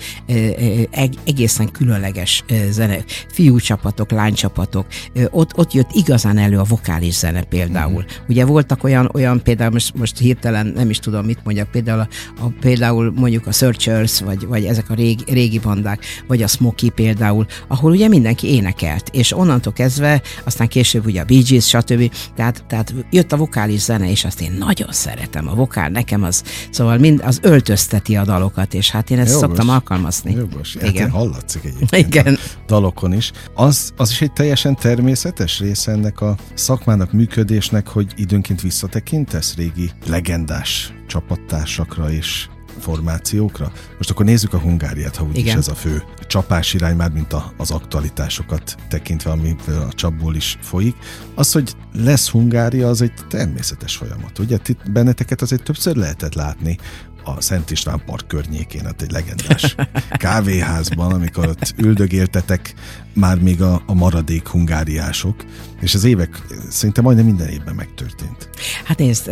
egészen 1.26 1.72
különleges 1.72 2.44
zene, 2.70 3.04
fiúcsapatok, 3.32 4.12
lánycsapatok, 4.32 4.86
ott, 5.30 5.58
ott 5.58 5.74
jött 5.74 5.90
igazán 5.92 6.38
elő 6.38 6.58
a 6.58 6.64
vokális 6.64 7.14
zene 7.14 7.44
például. 7.44 8.04
Uh-huh. 8.04 8.30
Ugye 8.30 8.46
voltak 8.46 8.84
olyan, 8.84 9.10
olyan 9.14 9.42
például, 9.44 9.72
most, 9.72 9.96
most 9.96 10.18
hirtelen 10.18 10.72
nem 10.76 10.90
is 10.90 11.00
tudom 11.00 11.26
mit 11.26 11.40
mondjak, 11.44 11.72
például, 11.72 12.00
a, 12.00 12.08
a, 12.44 12.52
például 12.60 13.12
mondjuk 13.16 13.48
a 13.48 13.52
Searchers, 13.52 14.22
vagy, 14.22 14.46
vagy 14.46 14.66
ezek 14.66 14.90
a 14.90 14.94
régi, 14.94 15.24
régi 15.28 15.60
bandák, 15.60 16.06
vagy 16.28 16.42
a 16.44 16.48
Smokey 16.48 16.90
például, 16.90 17.46
ahol 17.68 17.92
ugye 17.92 18.08
mindenki 18.08 18.48
énekelt, 18.48 19.10
és 19.12 19.38
onnantól 19.38 19.74
kezdve, 19.74 20.22
aztán 20.44 20.68
később 20.68 21.06
ugye 21.06 21.22
a 21.22 21.26
Bee 21.26 21.42
Gees, 21.50 21.68
stb. 21.68 22.12
Tehát, 22.36 22.64
tehát 22.68 22.94
jött 23.10 23.32
a 23.32 23.38
vokális 23.38 23.80
zene, 23.80 24.10
és 24.10 24.26
azt 24.26 24.42
én 24.42 24.52
nagyon 24.52 24.92
szeretem. 24.92 25.48
A 25.48 25.56
vokál 25.56 25.90
nekem 25.90 26.24
az, 26.24 26.44
szóval 26.70 26.98
mind, 26.98 27.22
az 27.26 27.40
öltözteti 27.42 28.16
a 28.16 28.24
dalokat, 28.24 28.74
és 28.74 28.90
hát 28.90 29.10
én 29.10 29.20
ezt 29.20 29.32
Jogos. 29.32 29.48
szoktam 29.48 29.70
alkalmazni. 29.70 30.34
Jogos. 30.34 30.76
Hát 30.80 30.90
Igen. 30.90 31.10
hallatszik 31.10 31.64
egyébként 31.64 32.08
Igen. 32.08 32.38
dalokon 32.68 33.14
is. 33.14 33.32
Az, 33.54 33.94
az 33.98 34.12
is 34.12 34.21
egy 34.22 34.34
teljesen 34.34 34.76
természetes 34.76 35.60
része 35.60 35.92
ennek 35.92 36.22
a 36.22 36.38
szakmának, 36.54 37.12
működésnek, 37.12 37.88
hogy 37.88 38.14
időnként 38.16 38.62
visszatekintesz 38.62 39.56
régi 39.56 39.92
legendás 40.06 40.94
csapattársakra 41.08 42.12
és 42.12 42.48
formációkra. 42.80 43.72
Most 43.98 44.10
akkor 44.10 44.26
nézzük 44.26 44.54
a 44.54 44.60
Hungáriát, 44.60 45.16
ha 45.16 45.26
úgyis 45.26 45.54
ez 45.54 45.68
a 45.68 45.76
fő 45.76 46.04
csapás 46.28 46.74
irány, 46.74 46.96
már 46.96 47.12
mint 47.12 47.34
a, 47.34 47.54
az 47.58 47.72
aktualitásokat 47.72 48.76
tekintve, 48.90 49.32
ami 49.32 49.56
a 49.68 49.94
csapból 49.94 50.36
is 50.36 50.58
folyik. 50.62 50.96
Az, 51.36 51.52
hogy 51.52 51.74
lesz 51.94 52.30
Hungária, 52.30 52.88
az 52.88 53.02
egy 53.02 53.14
természetes 53.30 53.96
folyamat. 53.96 54.40
Ugye 54.40 54.58
itt 54.66 54.92
benneteket 54.92 55.42
azért 55.42 55.64
többször 55.64 55.96
lehetett 55.96 56.34
látni 56.34 56.78
a 57.24 57.42
Szent 57.42 57.72
István 57.72 58.02
Park 58.06 58.28
környékén, 58.28 58.86
hát 58.86 59.02
egy 59.02 59.12
legendás 59.12 59.76
kávéházban, 60.10 61.12
amikor 61.12 61.48
ott 61.48 61.74
üldögéltetek 61.78 62.74
már 63.14 63.40
még 63.40 63.62
a, 63.62 63.82
a 63.86 63.94
maradék 63.94 64.48
hungáriások, 64.48 65.46
és 65.82 65.94
az 65.94 66.04
évek 66.04 66.42
szinte 66.70 67.02
majdnem 67.02 67.26
minden 67.26 67.48
évben 67.48 67.76
megtörtént. 67.76 68.50
Hát 68.86 68.98
nézd, 68.98 69.32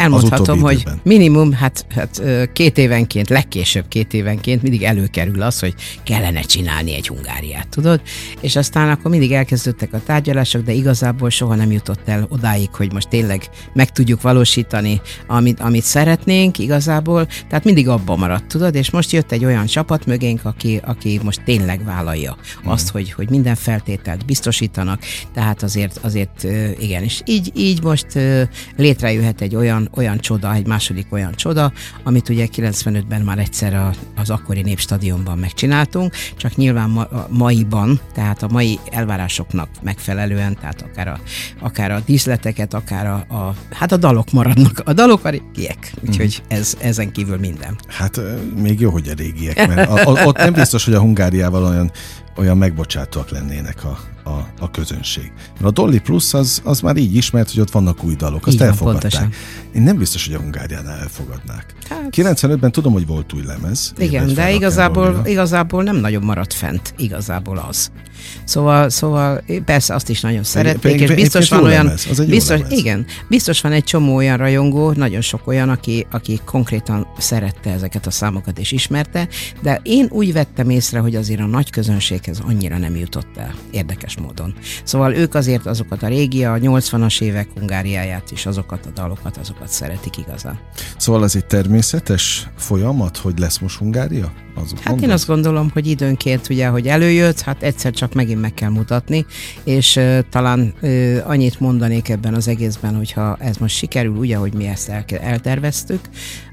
elmondhatom, 0.00 0.60
hogy 0.60 0.84
minimum, 1.02 1.52
hát, 1.52 1.86
hát 1.88 2.22
két 2.52 2.78
évenként, 2.78 3.28
legkésőbb 3.28 3.88
két 3.88 4.14
évenként 4.14 4.62
mindig 4.62 4.82
előkerül 4.82 5.42
az, 5.42 5.60
hogy 5.60 5.74
kellene 6.02 6.40
csinálni 6.40 6.94
egy 6.94 7.08
Hungáriát, 7.08 7.68
tudod? 7.68 8.00
És 8.40 8.56
aztán 8.56 8.90
akkor 8.90 9.10
mindig 9.10 9.32
elkezdődtek 9.32 9.92
a 9.92 10.02
tárgyalások, 10.06 10.62
de 10.62 10.72
igazából 10.72 11.30
soha 11.30 11.54
nem 11.54 11.70
jutott 11.70 12.08
el 12.08 12.26
odáig, 12.28 12.68
hogy 12.74 12.92
most 12.92 13.08
tényleg 13.08 13.48
meg 13.72 13.90
tudjuk 13.90 14.22
valósítani, 14.22 15.00
amit, 15.26 15.60
amit 15.60 15.84
szeretnénk 15.84 16.58
igazából, 16.58 17.26
tehát 17.48 17.64
mindig 17.64 17.88
abban 17.88 18.18
maradt, 18.18 18.46
tudod? 18.46 18.74
És 18.74 18.90
most 18.90 19.12
jött 19.12 19.32
egy 19.32 19.44
olyan 19.44 19.66
csapat 19.66 20.06
mögénk, 20.06 20.44
aki, 20.44 20.80
aki 20.84 21.20
most 21.22 21.42
tényleg 21.44 21.84
vállalja 21.84 22.36
hmm. 22.62 22.72
azt, 22.72 22.90
hogy, 22.90 23.12
hogy 23.12 23.30
minden 23.30 23.54
feltételt 23.54 24.26
biztosítanak, 24.26 25.02
tehát 25.34 25.62
azért, 25.62 25.98
azért 26.02 26.46
igen, 26.78 27.02
és 27.02 27.20
így, 27.24 27.52
így 27.56 27.82
most 27.82 28.06
létrejöhet 28.76 29.40
egy 29.40 29.54
olyan 29.54 29.88
olyan 29.94 30.18
csoda, 30.18 30.54
egy 30.54 30.66
második 30.66 31.06
olyan 31.10 31.34
csoda, 31.34 31.72
amit 32.02 32.28
ugye 32.28 32.46
95-ben 32.56 33.20
már 33.20 33.38
egyszer 33.38 33.74
a, 33.74 33.92
az 34.16 34.30
akkori 34.30 34.62
népstadionban 34.62 35.38
megcsináltunk, 35.38 36.14
csak 36.36 36.56
nyilván 36.56 36.90
ma, 36.90 37.02
a 37.02 37.26
maiban, 37.30 38.00
tehát 38.14 38.42
a 38.42 38.48
mai 38.50 38.78
elvárásoknak 38.90 39.68
megfelelően, 39.82 40.56
tehát 40.60 40.82
akár 40.82 41.08
a, 41.08 41.20
akár 41.58 41.90
a 41.90 42.00
díszleteket, 42.06 42.74
akár 42.74 43.06
a, 43.06 43.34
a, 43.34 43.54
hát 43.70 43.92
a 43.92 43.96
dalok 43.96 44.30
maradnak, 44.30 44.82
a 44.84 44.92
dalok 44.92 45.24
a 45.24 45.28
régiek, 45.28 45.92
úgyhogy 46.06 46.42
mm. 46.42 46.56
ez, 46.56 46.76
ezen 46.80 47.12
kívül 47.12 47.38
minden. 47.38 47.78
Hát 47.86 48.20
még 48.56 48.80
jó, 48.80 48.90
hogy 48.90 49.08
a 49.08 49.14
régiek, 49.16 49.68
mert 49.68 49.88
a, 49.88 50.10
a, 50.10 50.24
ott 50.24 50.36
nem 50.36 50.52
biztos, 50.52 50.84
hogy 50.84 50.94
a 50.94 51.00
Hungáriával 51.00 51.64
olyan 51.64 51.90
olyan 52.40 52.58
megbocsátóak 52.58 53.30
lennének 53.30 53.84
a, 53.84 53.98
a, 54.30 54.46
a 54.60 54.70
közönség. 54.70 55.32
Mert 55.52 55.64
a 55.64 55.70
Dolly 55.82 55.98
Plus 55.98 56.34
az, 56.34 56.60
az 56.64 56.80
már 56.80 56.96
így 56.96 57.14
ismert, 57.14 57.50
hogy 57.50 57.60
ott 57.60 57.70
vannak 57.70 58.04
új 58.04 58.14
dalok, 58.14 58.46
azt 58.46 58.54
Igen, 58.54 58.68
elfogadták. 58.68 59.10
Pontosan. 59.10 59.32
Én 59.74 59.82
nem 59.82 59.96
biztos, 59.96 60.26
hogy 60.26 60.34
a 60.34 60.38
Hungáriánál 60.38 60.98
elfogadnák. 60.98 61.74
Hát... 61.88 62.08
95-ben 62.10 62.72
tudom, 62.72 62.92
hogy 62.92 63.06
volt 63.06 63.32
új 63.32 63.42
lemez. 63.42 63.92
Igen, 63.98 64.34
de 64.34 64.52
igazából, 64.52 65.22
igazából 65.24 65.82
nem 65.82 65.96
nagyon 65.96 66.22
maradt 66.22 66.52
fent, 66.52 66.94
igazából 66.96 67.64
az. 67.68 67.90
Szóval, 68.44 68.88
szóval 68.88 69.42
persze 69.64 69.94
azt 69.94 70.08
is 70.08 70.20
nagyon 70.20 70.42
szerették, 70.42 71.00
és 71.00 71.14
biztos 71.14 71.48
van 71.48 71.64
olyan, 71.64 71.84
lemez, 71.84 72.26
biztos, 72.28 72.60
igen, 72.68 73.06
biztos 73.28 73.60
van 73.60 73.72
egy 73.72 73.84
csomó 73.84 74.14
olyan 74.14 74.36
rajongó, 74.36 74.92
nagyon 74.92 75.20
sok 75.20 75.46
olyan, 75.46 75.68
aki, 75.68 76.06
aki 76.10 76.40
konkrétan 76.44 77.06
szerette 77.18 77.70
ezeket 77.70 78.06
a 78.06 78.10
számokat 78.10 78.58
és 78.58 78.72
ismerte, 78.72 79.28
de 79.62 79.80
én 79.82 80.06
úgy 80.10 80.32
vettem 80.32 80.70
észre, 80.70 80.98
hogy 80.98 81.16
azért 81.16 81.40
a 81.40 81.46
nagy 81.46 81.70
közönséghez 81.70 82.40
annyira 82.46 82.78
nem 82.78 82.96
jutott 82.96 83.36
el, 83.36 83.54
érdekes 83.70 84.18
módon. 84.18 84.54
Szóval 84.84 85.14
ők 85.14 85.34
azért 85.34 85.66
azokat 85.66 86.02
a 86.02 86.08
régi, 86.08 86.44
a 86.44 86.56
80-as 86.56 87.22
évek 87.22 87.48
Hungáriáját 87.58 88.30
és 88.30 88.46
azokat 88.46 88.86
a 88.86 88.90
dalokat, 88.94 89.36
azokat 89.36 89.68
szeretik 89.68 90.16
igazán. 90.16 90.58
Szóval 90.96 91.24
ez 91.24 91.36
egy 91.36 91.46
természetes 91.46 92.48
folyamat, 92.56 93.16
hogy 93.16 93.38
lesz 93.38 93.58
most 93.58 93.78
Hungária? 93.78 94.32
Az 94.62 94.72
hát 94.72 94.86
mondod? 94.86 95.08
én 95.08 95.10
azt 95.10 95.26
gondolom, 95.26 95.70
hogy 95.72 95.86
időnként 95.86 96.48
ugye, 96.48 96.66
hogy 96.66 96.88
előjött, 96.88 97.40
hát 97.40 97.62
egyszer 97.62 97.92
csak 97.92 98.14
megint 98.14 98.40
meg 98.40 98.54
kell 98.54 98.70
mutatni, 98.70 99.26
és 99.64 99.96
uh, 99.96 100.18
talán 100.30 100.74
uh, 100.82 101.18
annyit 101.24 101.60
mondanék 101.60 102.08
ebben 102.08 102.34
az 102.34 102.48
egészben, 102.48 102.96
hogyha 102.96 103.36
ez 103.40 103.56
most 103.56 103.76
sikerül, 103.76 104.16
ugye, 104.16 104.36
hogy 104.36 104.54
mi 104.54 104.66
ezt 104.66 104.88
el, 104.88 105.04
elterveztük, 105.20 106.00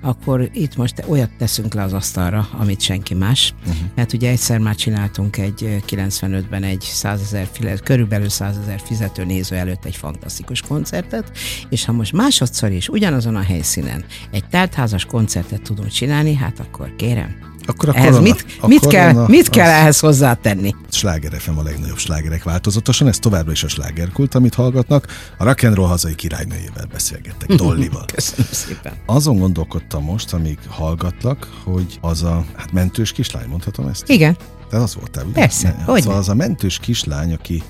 akkor 0.01 0.49
itt 0.53 0.75
most 0.75 1.03
olyat 1.07 1.29
teszünk 1.37 1.73
le 1.73 1.83
az 1.83 1.93
asztalra, 1.93 2.49
amit 2.57 2.81
senki 2.81 3.13
más. 3.13 3.53
Uh-huh. 3.59 3.75
Mert 3.95 4.13
ugye 4.13 4.29
egyszer 4.29 4.59
már 4.59 4.75
csináltunk 4.75 5.37
egy 5.37 5.81
95-ben 5.89 6.63
egy 6.63 6.81
100 6.81 7.21
ezer, 7.21 7.49
körülbelül 7.83 8.29
100 8.29 8.57
ezer 8.63 8.81
fizető 8.83 9.25
néző 9.25 9.55
előtt 9.55 9.85
egy 9.85 9.95
fantasztikus 9.95 10.61
koncertet, 10.61 11.31
és 11.69 11.85
ha 11.85 11.91
most 11.91 12.13
másodszor 12.13 12.71
is 12.71 12.89
ugyanazon 12.89 13.35
a 13.35 13.41
helyszínen 13.41 14.05
egy 14.31 14.47
teltházas 14.49 15.05
koncertet 15.05 15.61
tudunk 15.61 15.89
csinálni, 15.89 16.35
hát 16.35 16.59
akkor 16.59 16.95
kérem, 16.95 17.35
akkor 17.67 17.89
a 17.89 17.91
korona, 17.91 18.17
ez 18.17 18.19
mit, 18.19 18.45
a 18.59 18.67
mit, 18.67 18.79
korona, 18.79 18.97
kell, 18.97 19.25
mit 19.27 19.49
kell 19.49 19.69
ehhez 19.69 19.99
hozzátenni? 19.99 20.75
Sláger 20.89 21.39
FM 21.39 21.57
a 21.57 21.63
legnagyobb 21.63 21.97
slágerek 21.97 22.43
változatosan, 22.43 23.07
ez 23.07 23.19
továbbra 23.19 23.51
is 23.51 23.63
a 23.63 23.67
slágerkult, 23.67 24.35
amit 24.35 24.53
hallgatnak. 24.53 25.07
A 25.37 25.43
rock 25.43 25.63
and 25.63 25.75
roll 25.75 25.87
hazai 25.87 26.15
királynőjével 26.15 26.85
beszélgettek, 26.91 27.53
Dollival. 27.53 28.05
Köszönöm 28.15 28.51
szépen. 28.51 28.93
Azon 29.05 29.37
gondolkodtam 29.37 30.03
most, 30.03 30.33
amíg 30.33 30.59
hallgatlak, 30.69 31.49
hogy 31.63 31.97
az 32.01 32.23
a 32.23 32.45
hát 32.55 32.71
mentős 32.71 33.11
kislány, 33.11 33.47
mondhatom 33.47 33.87
ezt? 33.87 34.09
Igen. 34.09 34.37
De 34.69 34.77
az 34.77 34.95
voltál, 34.95 35.25
ugye? 35.25 35.39
Persze, 35.39 35.75
ne, 35.77 35.83
hogy 35.83 36.01
szóval 36.01 36.17
az 36.17 36.29
a 36.29 36.33
mentős 36.33 36.79
kislány, 36.79 37.33
aki, 37.33 37.63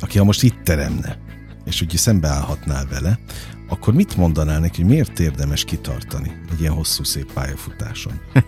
aki 0.00 0.18
ha 0.18 0.24
most 0.24 0.42
itt 0.42 0.56
teremne, 0.64 1.18
és 1.64 1.80
ugye 1.80 1.98
szembeállhatnál 1.98 2.86
vele, 2.90 3.18
akkor 3.68 3.94
mit 3.94 4.16
mondanál 4.16 4.60
neki, 4.60 4.80
hogy 4.82 4.90
miért 4.90 5.18
érdemes 5.20 5.64
kitartani 5.64 6.32
egy 6.52 6.60
ilyen 6.60 6.72
hosszú, 6.72 7.04
szép 7.04 7.32
pályafutáson? 7.32 8.12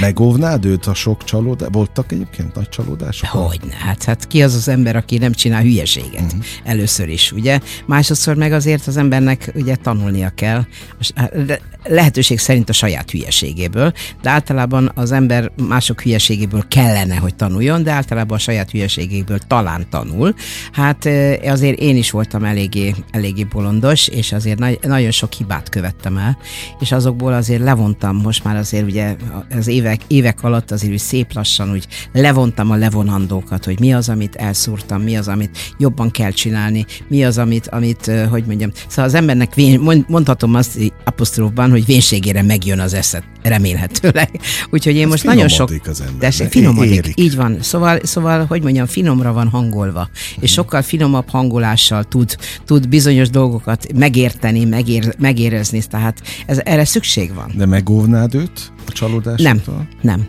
Megóvnád 0.00 0.64
őt 0.64 0.86
a 0.86 0.94
sok 0.94 1.24
csalódás? 1.24 1.68
Voltak 1.72 2.12
egyébként 2.12 2.54
nagy 2.54 2.68
csalódások? 2.68 3.28
Hogyne, 3.28 3.74
hát, 3.74 4.04
hát 4.04 4.26
ki 4.26 4.42
az 4.42 4.54
az 4.54 4.68
ember, 4.68 4.96
aki 4.96 5.18
nem 5.18 5.32
csinál 5.32 5.62
hülyeséget? 5.62 6.22
Uh-huh. 6.22 6.44
Először 6.64 7.08
is, 7.08 7.32
ugye? 7.32 7.60
Másodszor 7.86 8.36
meg 8.36 8.52
azért 8.52 8.86
az 8.86 8.96
embernek 8.96 9.52
ugye 9.54 9.76
tanulnia 9.76 10.32
kell, 10.34 10.64
hát, 11.14 11.60
lehetőség 11.84 12.38
szerint 12.38 12.68
a 12.68 12.72
saját 12.72 13.10
hülyeségéből, 13.10 13.92
de 14.22 14.30
általában 14.30 14.92
az 14.94 15.12
ember 15.12 15.50
mások 15.68 16.00
hülyeségéből 16.00 16.64
kellene, 16.68 17.16
hogy 17.16 17.34
tanuljon, 17.34 17.82
de 17.82 17.90
általában 17.90 18.36
a 18.36 18.40
saját 18.40 18.70
hülyeségéből 18.70 19.38
talán 19.38 19.86
tanul. 19.90 20.34
Hát 20.72 21.08
azért 21.44 21.78
én 21.78 21.96
is 21.96 22.10
voltam 22.10 22.44
eléggé, 22.44 22.94
eléggé 23.10 23.44
bolondos, 23.44 24.08
és 24.08 24.27
is 24.28 24.34
azért 24.34 24.58
nagy, 24.58 24.78
nagyon 24.82 25.10
sok 25.10 25.32
hibát 25.32 25.68
követtem 25.68 26.16
el, 26.16 26.38
és 26.80 26.92
azokból 26.92 27.32
azért 27.32 27.62
levontam, 27.62 28.16
most 28.16 28.44
már 28.44 28.56
azért 28.56 28.84
ugye 28.84 29.16
az 29.50 29.66
évek, 29.66 30.00
évek 30.06 30.42
alatt 30.42 30.70
azért 30.70 30.92
úgy 30.92 30.98
szép 30.98 31.32
lassan 31.32 31.70
úgy 31.70 31.86
levontam 32.12 32.70
a 32.70 32.76
levonandókat, 32.76 33.64
hogy 33.64 33.80
mi 33.80 33.94
az, 33.94 34.08
amit 34.08 34.36
elszúrtam, 34.36 35.02
mi 35.02 35.16
az, 35.16 35.28
amit 35.28 35.74
jobban 35.78 36.10
kell 36.10 36.30
csinálni, 36.30 36.86
mi 37.08 37.24
az, 37.24 37.38
amit, 37.38 37.68
amit 37.68 38.10
hogy 38.30 38.44
mondjam, 38.44 38.70
szóval 38.88 39.04
az 39.04 39.14
embernek 39.14 39.54
vén, 39.54 40.04
mondhatom 40.08 40.54
azt 40.54 40.78
apostrofban, 41.04 41.70
hogy 41.70 41.84
vénségére 41.84 42.42
megjön 42.42 42.80
az 42.80 42.94
eszet, 42.94 43.24
remélhetőleg. 43.42 44.30
Úgyhogy 44.70 44.94
én 44.94 45.02
Ez 45.02 45.08
most 45.08 45.24
nagyon 45.24 45.48
sok... 45.48 45.70
Az 45.88 46.00
ember, 46.00 46.32
de 46.38 46.48
finomodik, 46.48 46.94
érik. 46.94 47.20
így 47.20 47.36
van. 47.36 47.58
Szóval, 47.60 47.98
szóval, 48.02 48.44
hogy 48.44 48.62
mondjam, 48.62 48.86
finomra 48.86 49.32
van 49.32 49.48
hangolva, 49.48 50.08
és 50.40 50.52
sokkal 50.52 50.82
finomabb 50.82 51.28
hangolással 51.28 52.04
tud, 52.04 52.36
tud 52.64 52.88
bizonyos 52.88 53.30
dolgokat 53.30 53.92
megérteni, 54.18 54.64
megér, 54.64 55.14
megérezni, 55.18 55.82
tehát 55.82 56.22
ez, 56.46 56.60
erre 56.64 56.84
szükség 56.84 57.34
van. 57.34 57.52
De 57.56 57.66
megóvnád 57.66 58.34
őt 58.34 58.72
a 58.86 58.92
csalódásoktól? 58.92 59.74
Nem, 59.74 59.86
nem. 60.00 60.26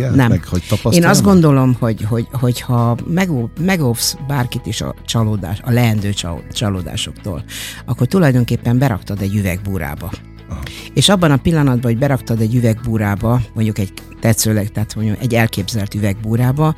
nem, 0.00 0.14
nem. 0.14 0.28
meg 0.28 0.44
hogy 0.44 0.62
Én 0.90 1.04
azt 1.04 1.22
gondolom, 1.22 1.76
hogy, 1.78 2.02
hogy, 2.02 2.26
hogy 2.32 2.60
ha 2.60 2.96
megóv, 3.06 3.48
megóvsz 3.60 4.16
bárkit 4.26 4.66
is 4.66 4.80
a 4.80 4.94
csalódás, 5.04 5.60
a 5.64 5.70
leendő 5.70 6.14
csalódásoktól, 6.52 7.44
akkor 7.84 8.06
tulajdonképpen 8.06 8.78
beraktad 8.78 9.20
egy 9.20 9.34
üvegbúrába. 9.34 10.10
Aha. 10.48 10.60
És 10.94 11.08
abban 11.08 11.30
a 11.30 11.36
pillanatban, 11.36 11.90
hogy 11.90 11.98
beraktad 11.98 12.40
egy 12.40 12.54
üvegbúrába, 12.54 13.40
mondjuk 13.54 13.78
egy 13.78 13.92
tetszőleg, 14.20 14.72
tehát 14.72 14.94
mondjuk 14.94 15.16
egy 15.20 15.34
elképzelt 15.34 15.94
üvegbúrába, 15.94 16.74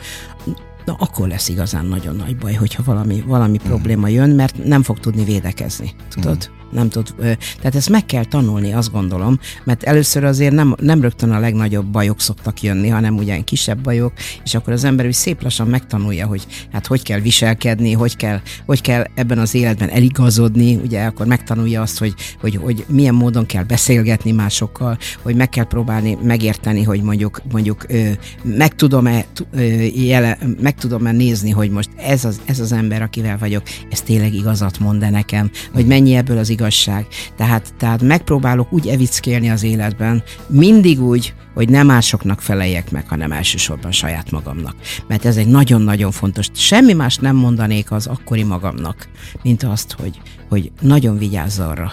na 0.88 0.96
akkor 0.98 1.28
lesz 1.28 1.48
igazán 1.48 1.84
nagyon 1.84 2.16
nagy 2.16 2.36
baj, 2.36 2.54
hogyha 2.54 2.82
valami, 2.82 3.24
valami 3.26 3.58
mm. 3.62 3.66
probléma 3.66 4.08
jön, 4.08 4.30
mert 4.30 4.64
nem 4.64 4.82
fog 4.82 4.98
tudni 4.98 5.24
védekezni, 5.24 5.90
tudod? 6.08 6.48
Mm 6.50 6.57
nem 6.70 6.88
tud, 6.88 7.14
tehát 7.58 7.74
ezt 7.74 7.88
meg 7.88 8.06
kell 8.06 8.24
tanulni, 8.24 8.72
azt 8.72 8.92
gondolom, 8.92 9.38
mert 9.64 9.82
először 9.82 10.24
azért 10.24 10.54
nem, 10.54 10.74
nem 10.80 11.00
rögtön 11.00 11.30
a 11.30 11.38
legnagyobb 11.38 11.86
bajok 11.86 12.20
szoktak 12.20 12.62
jönni, 12.62 12.88
hanem 12.88 13.16
ugyan 13.16 13.44
kisebb 13.44 13.78
bajok, 13.78 14.12
és 14.44 14.54
akkor 14.54 14.72
az 14.72 14.84
ember 14.84 15.06
úgy 15.06 15.12
szép 15.12 15.42
lassan 15.42 15.66
megtanulja, 15.66 16.26
hogy 16.26 16.46
hát 16.72 16.86
hogy 16.86 17.02
kell 17.02 17.20
viselkedni, 17.20 17.92
hogy 17.92 18.16
kell, 18.16 18.40
hogy 18.66 18.80
kell 18.80 19.04
ebben 19.14 19.38
az 19.38 19.54
életben 19.54 19.88
eligazodni, 19.88 20.74
ugye 20.76 21.04
akkor 21.04 21.26
megtanulja 21.26 21.82
azt, 21.82 21.98
hogy, 21.98 22.14
hogy, 22.40 22.56
hogy 22.56 22.84
milyen 22.88 23.14
módon 23.14 23.46
kell 23.46 23.64
beszélgetni 23.64 24.32
másokkal, 24.32 24.98
hogy 25.22 25.34
meg 25.34 25.48
kell 25.48 25.66
próbálni 25.66 26.18
megérteni, 26.22 26.82
hogy 26.82 27.02
mondjuk, 27.02 27.42
mondjuk 27.52 27.86
meg 28.42 28.74
tudom-e, 28.74 29.26
meg 30.60 30.74
tudom-e 30.74 31.12
nézni, 31.12 31.50
hogy 31.50 31.70
most 31.70 31.90
ez 31.96 32.24
az, 32.24 32.40
ez 32.44 32.60
az 32.60 32.72
ember, 32.72 33.02
akivel 33.02 33.38
vagyok, 33.38 33.62
ez 33.90 34.00
tényleg 34.00 34.34
igazat 34.34 34.78
mond-e 34.78 35.10
nekem, 35.10 35.50
hogy 35.72 35.86
mennyi 35.86 36.14
ebből 36.14 36.38
az 36.38 36.50
igazság. 36.58 37.06
Tehát, 37.36 37.74
tehát 37.76 38.02
megpróbálok 38.02 38.72
úgy 38.72 38.88
evickélni 38.88 39.50
az 39.50 39.62
életben, 39.62 40.22
mindig 40.46 41.00
úgy, 41.02 41.34
hogy 41.54 41.68
nem 41.68 41.86
másoknak 41.86 42.40
feleljek 42.40 42.90
meg, 42.90 43.08
hanem 43.08 43.32
elsősorban 43.32 43.92
saját 43.92 44.30
magamnak. 44.30 44.74
Mert 45.06 45.24
ez 45.24 45.36
egy 45.36 45.46
nagyon-nagyon 45.46 46.10
fontos. 46.10 46.46
Semmi 46.54 46.92
más 46.92 47.16
nem 47.16 47.36
mondanék 47.36 47.90
az 47.90 48.06
akkori 48.06 48.42
magamnak, 48.42 49.08
mint 49.42 49.62
azt, 49.62 49.92
hogy, 50.00 50.20
hogy 50.48 50.72
nagyon 50.80 51.18
vigyázz 51.18 51.58
arra, 51.58 51.92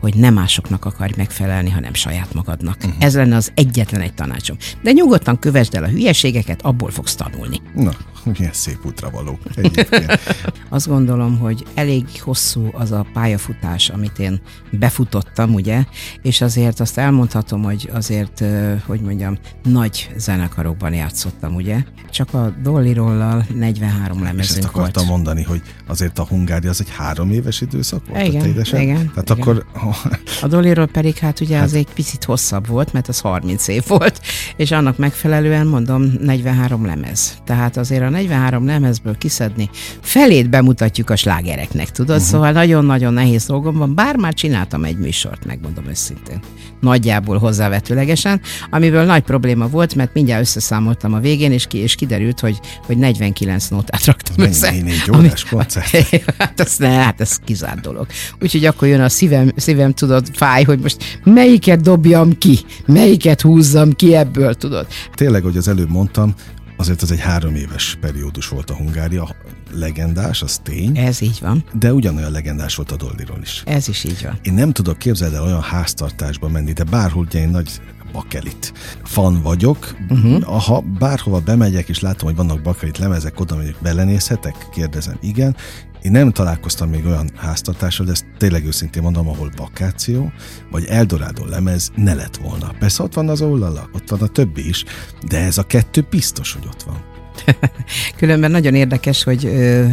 hogy 0.00 0.14
nem 0.14 0.34
másoknak 0.34 0.84
akarj 0.84 1.12
megfelelni, 1.16 1.70
hanem 1.70 1.94
saját 1.94 2.34
magadnak. 2.34 2.76
Uh-huh. 2.76 2.94
Ez 2.98 3.14
lenne 3.14 3.36
az 3.36 3.52
egyetlen 3.54 4.00
egy 4.00 4.14
tanácsom. 4.14 4.56
De 4.82 4.92
nyugodtan 4.92 5.38
kövesd 5.38 5.74
el 5.74 5.84
a 5.84 5.88
hülyeségeket, 5.88 6.62
abból 6.62 6.90
fogsz 6.90 7.14
tanulni. 7.14 7.60
Na, 7.74 7.92
milyen 8.26 8.52
szép 8.52 8.78
útra 8.84 9.10
való. 9.10 9.38
Azt 10.68 10.88
gondolom, 10.88 11.38
hogy 11.38 11.66
elég 11.74 12.06
hosszú 12.20 12.68
az 12.72 12.92
a 12.92 13.06
pályafutás, 13.12 13.88
amit 13.88 14.18
én 14.18 14.40
befutottam, 14.70 15.54
ugye, 15.54 15.84
és 16.22 16.40
azért 16.40 16.80
azt 16.80 16.98
elmondhatom, 16.98 17.62
hogy 17.62 17.90
azért, 17.92 18.44
hogy 18.86 19.00
mondjam, 19.00 19.38
nagy 19.62 20.10
zenekarokban 20.16 20.92
játszottam, 20.92 21.54
ugye. 21.54 21.82
Csak 22.10 22.34
a 22.34 22.54
Dolly 22.62 22.92
Rollal 22.92 23.46
43 23.54 24.22
lemezünk 24.22 24.42
És 24.42 24.48
ezt 24.48 24.64
akartam 24.64 25.06
volt. 25.06 25.16
mondani, 25.16 25.42
hogy 25.42 25.62
azért 25.86 26.18
a 26.18 26.24
Hungária 26.24 26.70
az 26.70 26.80
egy 26.80 26.90
három 26.96 27.30
éves 27.30 27.60
időszak 27.60 28.06
volt? 28.06 28.26
Igen, 28.26 28.44
igen. 28.46 28.64
Tehát 28.64 29.30
igen. 29.30 29.40
akkor... 29.40 29.64
A 30.42 30.46
Dollyról 30.46 30.86
pedig 30.86 31.16
hát 31.16 31.40
ugye 31.40 31.56
hát, 31.56 31.64
az 31.64 31.74
egy 31.74 31.88
picit 31.94 32.24
hosszabb 32.24 32.66
volt, 32.66 32.92
mert 32.92 33.08
az 33.08 33.20
30 33.20 33.68
év 33.68 33.84
volt, 33.86 34.20
és 34.56 34.70
annak 34.70 34.96
megfelelően 34.96 35.66
mondom 35.66 36.02
43 36.20 36.86
lemez. 36.86 37.38
Tehát 37.44 37.76
azért 37.76 38.02
a 38.02 38.08
43 38.16 38.66
lemezből 38.66 39.18
kiszedni, 39.18 39.70
felét 40.00 40.50
bemutatjuk 40.50 41.10
a 41.10 41.16
slágereknek, 41.16 41.90
tudod? 41.90 42.16
Uh-huh. 42.16 42.30
Szóval 42.30 42.52
nagyon-nagyon 42.52 43.12
nehéz 43.12 43.46
dolgom 43.46 43.76
van, 43.76 43.94
bár 43.94 44.16
már 44.16 44.34
csináltam 44.34 44.84
egy 44.84 44.98
műsort, 44.98 45.44
megmondom 45.44 45.88
őszintén. 45.88 46.40
Nagyjából 46.80 47.38
hozzávetőlegesen, 47.38 48.40
amiből 48.70 49.04
nagy 49.04 49.22
probléma 49.22 49.68
volt, 49.68 49.94
mert 49.94 50.14
mindjárt 50.14 50.40
összeszámoltam 50.40 51.14
a 51.14 51.18
végén, 51.18 51.52
és, 51.52 51.66
ki, 51.66 51.78
és 51.78 51.94
kiderült, 51.94 52.40
hogy, 52.40 52.60
hogy 52.86 52.98
49 52.98 53.68
nótát 53.68 54.04
raktam 54.04 54.34
Mennyi, 54.38 54.50
össze. 54.50 54.70
Négy 54.70 55.10
órás 55.16 55.44
koncert. 55.44 55.90
hát 56.38 56.60
ez 56.60 56.76
ne, 56.76 56.88
hát 56.88 57.20
ez 57.20 57.36
kizárt 57.44 57.80
dolog. 57.80 58.06
Úgyhogy 58.40 58.64
akkor 58.64 58.88
jön 58.88 59.00
a 59.00 59.08
szívem, 59.08 59.52
szívem, 59.56 59.92
tudod, 59.92 60.26
fáj, 60.32 60.64
hogy 60.64 60.78
most 60.78 61.20
melyiket 61.24 61.80
dobjam 61.80 62.38
ki, 62.38 62.58
melyiket 62.86 63.40
húzzam 63.40 63.92
ki 63.92 64.14
ebből, 64.14 64.54
tudod. 64.54 64.86
Tényleg, 65.14 65.42
hogy 65.42 65.56
az 65.56 65.68
előbb 65.68 65.90
mondtam, 65.90 66.34
azért 66.76 67.02
ez 67.02 67.10
egy 67.10 67.20
három 67.20 67.54
éves 67.54 67.96
periódus 68.00 68.48
volt 68.48 68.70
a 68.70 68.74
Hungária, 68.74 69.36
legendás, 69.72 70.42
az 70.42 70.58
tény. 70.62 70.98
Ez 70.98 71.20
így 71.20 71.38
van. 71.40 71.64
De 71.72 71.92
ugyanolyan 71.92 72.30
legendás 72.30 72.74
volt 72.74 72.92
a 72.92 72.96
Dolliról 72.96 73.38
is. 73.42 73.62
Ez 73.66 73.88
is 73.88 74.04
így 74.04 74.22
van. 74.22 74.38
Én 74.42 74.54
nem 74.54 74.72
tudok 74.72 74.98
képzelni 74.98 75.34
el 75.34 75.42
olyan 75.42 75.62
háztartásba 75.62 76.48
menni, 76.48 76.72
de 76.72 76.84
bárhol 76.84 77.24
ugye 77.24 77.40
én 77.40 77.48
nagy 77.48 77.80
bakelit 78.12 78.72
fan 79.04 79.42
vagyok. 79.42 79.96
Uh-huh. 80.08 80.42
Ha 80.42 80.80
bárhova 80.80 81.40
bemegyek 81.40 81.88
és 81.88 82.00
látom, 82.00 82.28
hogy 82.28 82.36
vannak 82.36 82.62
bakelit 82.62 82.98
lemezek, 82.98 83.40
oda 83.40 83.56
megyek, 83.56 83.76
belenézhetek? 83.82 84.68
Kérdezem, 84.72 85.16
igen. 85.20 85.56
Én 86.02 86.10
nem 86.10 86.32
találkoztam 86.32 86.88
még 86.88 87.06
olyan 87.06 87.30
háztartással, 87.36 88.06
de 88.06 88.12
ezt 88.12 88.26
tényleg 88.38 88.66
őszintén 88.66 89.02
mondom, 89.02 89.28
ahol 89.28 89.50
vakáció, 89.56 90.32
vagy 90.70 90.84
Eldorado 90.84 91.44
lemez 91.44 91.90
ne 91.94 92.14
lett 92.14 92.36
volna. 92.36 92.74
Persze 92.78 93.02
ott 93.02 93.14
van 93.14 93.28
az 93.28 93.42
Ollala, 93.42 93.88
ott 93.92 94.08
van 94.08 94.20
a 94.20 94.26
többi 94.26 94.68
is, 94.68 94.84
de 95.28 95.38
ez 95.38 95.58
a 95.58 95.62
kettő 95.62 96.06
biztos, 96.10 96.52
hogy 96.52 96.66
ott 96.66 96.82
van. 96.82 97.15
Különben 98.16 98.50
nagyon 98.50 98.74
érdekes, 98.74 99.22
hogy 99.22 99.44
ö, 99.44 99.86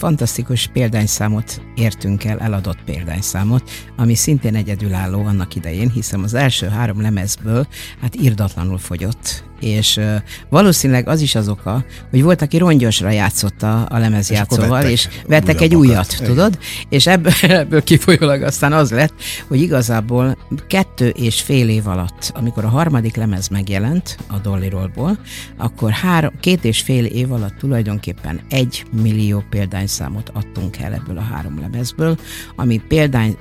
fantasztikus 0.00 0.66
példányszámot 0.66 1.62
értünk 1.74 2.24
el, 2.24 2.38
eladott 2.38 2.82
példányszámot, 2.84 3.70
ami 3.96 4.14
szintén 4.14 4.54
egyedülálló 4.54 5.24
annak 5.24 5.54
idején, 5.54 5.90
hiszen 5.90 6.20
az 6.20 6.34
első 6.34 6.68
három 6.68 7.00
lemezből 7.00 7.66
hát 8.00 8.14
irdatlanul 8.14 8.78
fogyott, 8.78 9.44
és 9.60 9.96
uh, 9.96 10.14
valószínűleg 10.48 11.08
az 11.08 11.20
is 11.20 11.34
az 11.34 11.48
oka, 11.48 11.84
hogy 12.10 12.22
volt, 12.22 12.42
aki 12.42 12.56
rongyosra 12.56 13.10
játszotta 13.10 13.84
a 13.84 13.98
lemezjátszóval, 13.98 14.82
és, 14.82 14.90
és 14.90 15.08
vettek 15.26 15.60
egy 15.60 15.74
újat, 15.74 16.12
Igen. 16.12 16.26
tudod? 16.26 16.58
És 16.88 17.06
ebből, 17.06 17.32
ebből 17.62 17.82
kifolyólag 17.82 18.42
aztán 18.42 18.72
az 18.72 18.90
lett, 18.90 19.12
hogy 19.48 19.60
igazából 19.60 20.36
kettő 20.66 21.08
és 21.08 21.40
fél 21.40 21.68
év 21.68 21.86
alatt, 21.86 22.32
amikor 22.34 22.64
a 22.64 22.68
harmadik 22.68 23.16
lemez 23.16 23.48
megjelent 23.48 24.16
a 24.26 24.38
Dolly 24.38 24.68
Rollból, 24.68 25.18
akkor 25.56 25.90
három, 25.90 26.32
két 26.40 26.64
és 26.64 26.80
fél 26.80 27.04
év 27.04 27.32
alatt 27.32 27.58
tulajdonképpen 27.58 28.40
egy 28.48 28.84
millió 29.02 29.44
példányszámot 29.50 30.28
adtunk 30.28 30.78
el 30.78 30.92
ebből 30.92 31.18
a 31.18 31.20
három 31.32 31.60
lemezből, 31.60 32.18
ami 32.56 32.80
példány, 32.88 33.36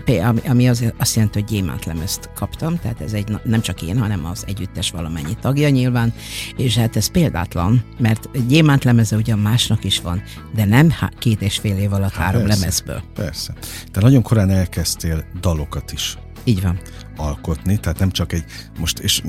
ami 0.48 0.70
az, 0.70 0.94
azt 0.98 1.16
jelenti, 1.16 1.40
hogy 1.40 1.50
gyémánt 1.50 1.86
lemezt 1.86 2.30
kaptam, 2.36 2.80
tehát 2.80 3.02
ez 3.02 3.14
egy, 3.14 3.40
nem 3.44 3.62
csak 3.62 3.82
én, 3.82 4.00
hanem 4.00 4.26
az 4.26 4.44
együttes 4.48 4.92
valamennyi 4.92 5.38
tagja 5.42 5.70
nyilván, 5.70 6.09
és 6.58 6.78
hát 6.78 6.96
ez 6.96 7.08
példátlan, 7.08 7.84
mert 7.98 8.48
gyémánt 8.48 8.84
lemeze 8.84 9.16
ugyan 9.16 9.40
másnak 9.40 9.84
is 9.84 10.02
van, 10.02 10.22
de 10.56 10.66
nem 10.66 10.94
két 11.20 11.42
és 11.42 11.58
fél 11.58 11.78
év 11.78 11.94
alatt 11.94 12.14
hát 12.14 12.26
három 12.26 12.44
persze, 12.44 12.60
lemezből. 12.60 13.04
Persze. 13.16 13.54
Te 13.92 14.02
nagyon 14.02 14.22
korán 14.22 14.50
elkezdtél 14.50 15.26
dalokat 15.42 15.92
is 15.92 16.18
így 16.44 16.62
van. 16.62 16.80
alkotni, 17.18 17.78
tehát 17.78 18.00
nem 18.00 18.12
csak 18.12 18.34
egy, 18.34 18.44
most 18.80 19.00
és 19.00 19.22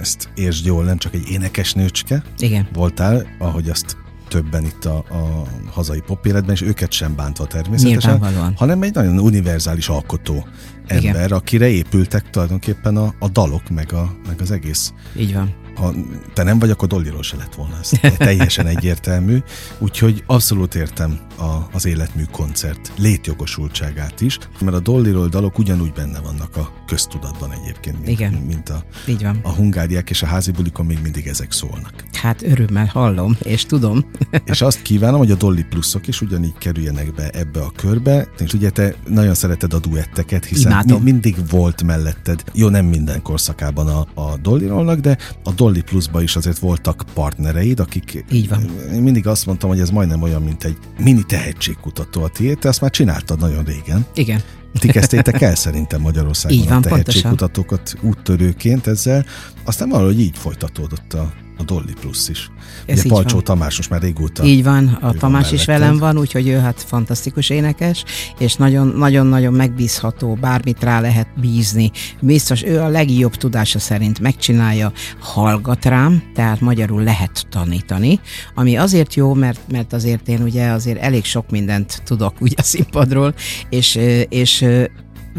ezt 0.00 0.28
értsd 0.34 0.66
jól, 0.66 0.84
nem 0.84 0.98
csak 0.98 1.14
egy 1.14 1.28
énekesnőcske 1.28 2.22
Igen. 2.38 2.68
voltál, 2.72 3.26
ahogy 3.38 3.68
azt 3.68 3.96
többen 4.28 4.64
itt 4.64 4.84
a, 4.84 4.96
a 4.96 5.46
hazai 5.70 6.00
popéletben, 6.00 6.54
és 6.54 6.62
őket 6.62 6.92
sem 6.92 7.16
bántva 7.16 7.46
természetesen, 7.46 8.54
hanem 8.56 8.82
egy 8.82 8.94
nagyon 8.94 9.18
univerzális 9.18 9.88
alkotó 9.88 10.46
ember, 10.86 11.24
Igen. 11.24 11.30
akire 11.30 11.68
épültek 11.68 12.30
tulajdonképpen 12.30 12.96
a, 12.96 13.14
a 13.18 13.28
dalok, 13.28 13.68
meg, 13.68 13.92
a, 13.92 14.16
meg 14.26 14.40
az 14.40 14.50
egész 14.50 14.92
Így 15.16 15.34
van 15.34 15.54
ha 15.78 15.94
te 16.34 16.42
nem 16.42 16.58
vagy, 16.58 16.70
akkor 16.70 16.88
Dollyról 16.88 17.22
se 17.22 17.36
lett 17.36 17.54
volna. 17.54 17.76
Ez 17.80 17.90
teljesen 18.16 18.66
egyértelmű. 18.76 19.38
Úgyhogy 19.78 20.22
abszolút 20.26 20.74
értem 20.74 21.18
a, 21.38 21.68
az 21.72 21.86
életmű 21.86 22.22
koncert 22.30 22.92
létjogosultságát 22.96 24.20
is, 24.20 24.38
mert 24.60 24.76
a 24.76 24.80
Dolliról 24.80 25.28
dalok 25.28 25.58
ugyanúgy 25.58 25.92
benne 25.92 26.20
vannak 26.20 26.56
a 26.56 26.72
köztudatban 26.86 27.52
egyébként, 27.52 27.96
mint, 27.96 28.08
Igen. 28.08 28.32
mint 28.32 28.68
a, 28.68 28.84
Így 29.06 29.22
van. 29.22 29.40
a 29.42 29.50
hungáriák 29.50 30.10
és 30.10 30.22
a 30.22 30.26
házi 30.26 30.50
bulikon 30.50 30.86
még 30.86 30.98
mindig 31.02 31.26
ezek 31.26 31.52
szólnak. 31.52 31.92
Hát 32.12 32.42
örömmel 32.42 32.86
hallom, 32.86 33.36
és 33.42 33.64
tudom. 33.64 34.04
és 34.44 34.60
azt 34.60 34.82
kívánom, 34.82 35.18
hogy 35.18 35.30
a 35.30 35.34
Dolly 35.34 35.62
pluszok 35.62 36.06
is 36.06 36.20
ugyanígy 36.20 36.58
kerüljenek 36.58 37.14
be 37.14 37.28
ebbe 37.28 37.60
a 37.60 37.72
körbe, 37.76 38.28
és 38.38 38.52
ugye 38.52 38.70
te 38.70 38.94
nagyon 39.08 39.34
szereted 39.34 39.74
a 39.74 39.78
duetteket, 39.78 40.44
hiszen 40.44 40.84
mi, 40.86 40.98
mindig 41.02 41.36
volt 41.50 41.82
melletted, 41.82 42.44
jó 42.54 42.68
nem 42.68 42.84
minden 42.84 43.22
korszakában 43.22 43.88
a, 43.88 44.06
a 44.14 44.36
Dolly-rolnak, 44.36 44.98
de 44.98 45.18
a 45.44 45.52
Dolly 45.52 45.67
pluszba 45.72 46.22
is 46.22 46.36
azért 46.36 46.58
voltak 46.58 47.04
partnereid, 47.14 47.80
akik 47.80 48.24
Így 48.30 48.48
van. 48.48 48.70
Én 48.92 49.02
mindig 49.02 49.26
azt 49.26 49.46
mondtam, 49.46 49.68
hogy 49.68 49.80
ez 49.80 49.90
majdnem 49.90 50.22
olyan, 50.22 50.42
mint 50.42 50.64
egy 50.64 50.76
mini 50.98 51.22
tehetségkutató 51.22 52.22
a 52.22 52.28
tiéd, 52.28 52.58
te 52.58 52.68
azt 52.68 52.80
már 52.80 52.90
csináltad 52.90 53.40
nagyon 53.40 53.64
régen. 53.64 54.06
Igen. 54.14 54.40
Ti 54.78 54.88
kezdtétek 54.88 55.40
el 55.40 55.54
szerintem 55.54 56.00
Magyarországon 56.00 56.58
így 56.58 56.68
van, 56.68 56.76
a 56.76 56.80
tehetségkutatókat 56.80 57.94
úttörőként 58.02 58.86
ezzel, 58.86 59.24
aztán 59.64 59.88
valahogy 59.88 60.20
így 60.20 60.38
folytatódott 60.38 61.12
a, 61.12 61.32
a 61.58 61.62
Dolly 61.62 61.92
Plus 62.00 62.28
is. 62.28 62.50
Ez 62.86 62.98
Ugye 62.98 63.08
Palcsó 63.08 63.34
van. 63.34 63.44
Tamás 63.44 63.76
most 63.76 63.90
már 63.90 64.00
régóta. 64.02 64.44
Így 64.44 64.64
van, 64.64 64.86
a 64.86 65.12
Tamás 65.12 65.44
van 65.44 65.54
is 65.54 65.64
velem 65.64 65.96
van, 65.96 66.18
úgyhogy 66.18 66.48
ő 66.48 66.58
hát 66.58 66.82
fantasztikus 66.82 67.50
énekes, 67.50 68.04
és 68.38 68.54
nagyon-nagyon 68.54 69.52
megbízható, 69.52 70.34
bármit 70.40 70.82
rá 70.82 71.00
lehet 71.00 71.28
bízni. 71.40 71.90
Biztos 72.20 72.62
ő 72.62 72.80
a 72.80 72.88
legjobb 72.88 73.34
tudása 73.34 73.78
szerint 73.78 74.20
megcsinálja, 74.20 74.92
hallgat 75.20 75.84
rám, 75.84 76.22
tehát 76.34 76.60
magyarul 76.60 77.02
lehet 77.02 77.46
tanítani, 77.50 78.20
ami 78.54 78.76
azért 78.76 79.14
jó, 79.14 79.34
mert, 79.34 79.60
mert 79.70 79.92
azért 79.92 80.28
én 80.28 80.42
ugye 80.42 80.68
azért 80.68 81.00
elég 81.00 81.24
sok 81.24 81.50
mindent 81.50 82.02
tudok 82.04 82.40
ugye 82.40 82.56
a 82.58 82.62
színpadról, 82.62 83.34
és, 83.68 83.98
és 84.28 84.64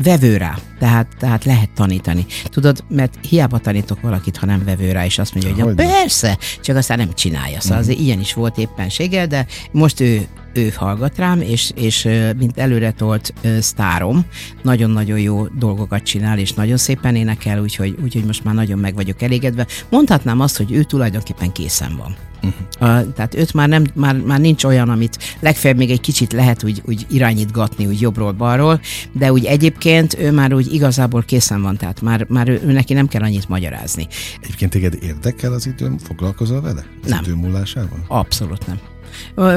vevő 0.03 0.37
rá, 0.37 0.57
tehát, 0.79 1.07
tehát 1.19 1.45
lehet 1.45 1.69
tanítani. 1.69 2.25
Tudod, 2.45 2.83
mert 2.89 3.17
hiába 3.29 3.57
tanítok 3.57 4.01
valakit, 4.01 4.37
ha 4.37 4.45
nem 4.45 4.63
vevő 4.65 4.91
rá, 4.91 5.05
és 5.05 5.19
azt 5.19 5.33
mondja, 5.33 5.53
hogy, 5.53 5.63
hogy 5.63 5.87
persze, 5.87 6.37
csak 6.61 6.75
aztán 6.75 6.97
nem 6.97 7.13
csinálja. 7.13 7.59
Szóval 7.59 7.77
azért 7.77 7.99
ilyen 7.99 8.19
is 8.19 8.33
volt 8.33 8.57
éppenséggel, 8.57 9.27
de 9.27 9.45
most 9.71 9.99
ő 9.99 10.27
ő 10.53 10.73
hallgat 10.75 11.17
rám, 11.17 11.41
és, 11.41 11.71
és 11.75 12.07
mint 12.37 12.57
előre 12.57 12.91
tolt 12.91 13.33
sztárom, 13.59 14.25
nagyon-nagyon 14.61 15.19
jó 15.19 15.45
dolgokat 15.45 16.03
csinál, 16.03 16.39
és 16.39 16.53
nagyon 16.53 16.77
szépen 16.77 17.15
énekel, 17.15 17.61
úgyhogy, 17.61 17.95
úgyhogy 18.03 18.25
most 18.25 18.43
már 18.43 18.53
nagyon 18.53 18.79
meg 18.79 18.95
vagyok 18.95 19.21
elégedve. 19.21 19.67
Mondhatnám 19.89 20.39
azt, 20.39 20.57
hogy 20.57 20.71
ő 20.71 20.83
tulajdonképpen 20.83 21.51
készen 21.51 21.95
van. 21.97 22.15
Uh-huh. 22.43 23.03
Uh, 23.03 23.13
tehát 23.13 23.35
őt 23.35 23.53
már, 23.53 23.67
nem, 23.67 23.85
már, 23.93 24.15
már 24.15 24.39
nincs 24.39 24.63
olyan, 24.63 24.89
amit 24.89 25.19
legfeljebb 25.39 25.77
még 25.77 25.91
egy 25.91 26.01
kicsit 26.01 26.33
lehet 26.33 26.63
úgy, 26.63 26.81
úgy 26.85 27.05
irányítgatni, 27.09 27.85
úgy 27.85 28.01
jobbról, 28.01 28.31
balról, 28.31 28.81
de 29.11 29.31
úgy 29.31 29.45
egyébként 29.45 30.17
ő 30.19 30.31
már 30.31 30.53
úgy 30.53 30.68
igazából 30.73 31.23
készen 31.23 31.61
van, 31.61 31.77
tehát 31.77 32.01
már, 32.01 32.25
már 32.29 32.49
ő, 32.49 32.61
ő 32.65 32.71
neki 32.71 32.93
nem 32.93 33.07
kell 33.07 33.21
annyit 33.21 33.49
magyarázni. 33.49 34.07
Egyébként 34.41 34.71
téged 34.71 34.97
érdekel 35.01 35.53
az 35.53 35.67
időm, 35.67 35.97
foglalkozol 35.97 36.61
vele? 36.61 36.85
Az 37.03 37.09
nem. 37.09 37.23
idő 37.23 37.33
múlásával? 37.33 38.05
Abszolút 38.07 38.67
nem. 38.67 38.79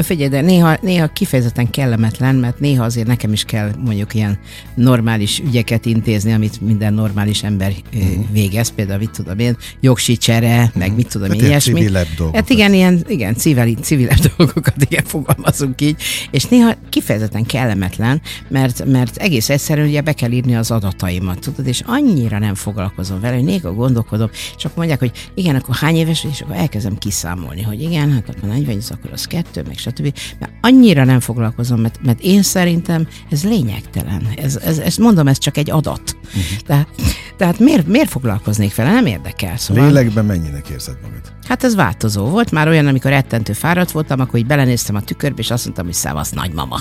Figyelj, 0.03 0.29
de 0.29 0.41
néha, 0.41 0.77
néha 0.81 1.07
kifejezetten 1.07 1.71
kellemetlen, 1.71 2.35
mert 2.35 2.61
néha 2.61 2.85
azért 2.85 3.07
nekem 3.07 3.33
is 3.33 3.45
kell 3.45 3.71
mondjuk 3.85 4.15
ilyen 4.15 4.39
normális 4.75 5.39
ügyeket 5.39 5.87
intézni, 5.87 6.33
amit 6.33 6.61
minden 6.61 6.95
normális 6.95 7.43
ember 7.43 7.73
uh-huh. 7.95 8.25
végez, 8.33 8.69
például 8.69 8.99
mit 8.99 9.11
tudom 9.11 9.39
én, 9.39 9.57
jogsicsere, 9.81 10.57
uh-huh. 10.57 10.75
meg 10.75 10.95
mit 10.95 11.09
tudom 11.09 11.33
én, 11.33 11.45
ilyesmi. 11.45 11.73
Civilebb 11.73 12.07
Hát 12.33 12.51
igen, 12.51 12.75
ilyen, 12.75 13.05
igen, 13.09 13.35
civil, 13.35 13.75
civilebb 13.75 14.19
dolgokat, 14.37 14.75
igen, 14.79 15.05
fogalmazunk 15.05 15.81
így, 15.81 15.97
és 16.31 16.45
néha 16.45 16.75
kifejezetten 16.89 17.47
kellemetlen, 17.47 18.21
mert, 18.49 18.85
mert 18.85 19.17
egész 19.17 19.49
egyszerűen 19.49 19.89
ugye 19.89 20.01
be 20.01 20.13
kell 20.13 20.31
írni 20.31 20.57
az 20.57 20.71
adataimat, 20.71 21.39
tudod, 21.39 21.67
és 21.67 21.83
annyira 21.87 22.39
nem 22.39 22.55
foglalkozom 22.55 23.21
vele, 23.21 23.35
hogy 23.35 23.45
néha 23.45 23.73
gondolkodom, 23.73 24.31
akkor 24.57 24.77
mondják, 24.77 24.99
hogy 24.99 25.31
igen, 25.35 25.55
akkor 25.55 25.75
hány 25.75 25.97
éves, 25.97 26.25
és 26.31 26.41
akkor 26.41 26.57
elkezdem 26.57 26.99
kiszámolni, 26.99 27.63
hogy 27.63 27.83
igen, 27.83 28.13
hát 28.13 28.29
akkor 28.29 28.49
40, 28.49 28.79
akkor 28.91 29.11
az 29.13 29.25
kettő, 29.25 29.42
kettő, 29.43 29.63
meg 29.67 29.79
stb. 29.79 30.19
Mert 30.39 30.53
annyira 30.61 31.05
nem 31.05 31.21
foglalkozom, 31.21 31.81
mert, 31.81 31.99
mert 32.03 32.21
én 32.21 32.43
szerintem 32.43 33.09
ez 33.31 33.45
lényegtelen. 33.45 34.29
Ez, 34.37 34.57
ez, 34.57 34.79
ez 34.79 34.97
mondom, 34.97 35.29
ez 35.29 35.39
csak 35.39 35.57
egy 35.57 35.71
adat. 35.71 36.17
Uh-huh. 36.25 36.43
Tehát, 36.67 36.89
tehát 37.37 37.59
miért, 37.59 37.87
miért 37.87 38.09
foglalkoznék 38.09 38.75
vele? 38.75 38.91
Nem 38.91 39.07
érdekel. 39.07 39.57
Szóval... 39.57 39.87
Lélekben 39.87 40.25
mennyinek 40.25 40.69
érzed 40.69 40.97
magad? 41.03 41.33
Hát 41.49 41.65
ez 41.65 41.75
változó 41.75 42.25
volt. 42.25 42.51
Már 42.51 42.69
olyan, 42.69 42.87
amikor 42.87 43.11
rettentő 43.11 43.53
fáradt 43.53 43.91
voltam, 43.91 44.21
akkor 44.21 44.39
így 44.39 44.47
belenéztem 44.47 44.95
a 44.95 45.01
tükörbe, 45.01 45.41
és 45.41 45.51
azt 45.51 45.65
mondtam, 45.65 45.85
hogy 45.85 45.95
szevasz, 45.95 46.31
nagymama. 46.31 46.81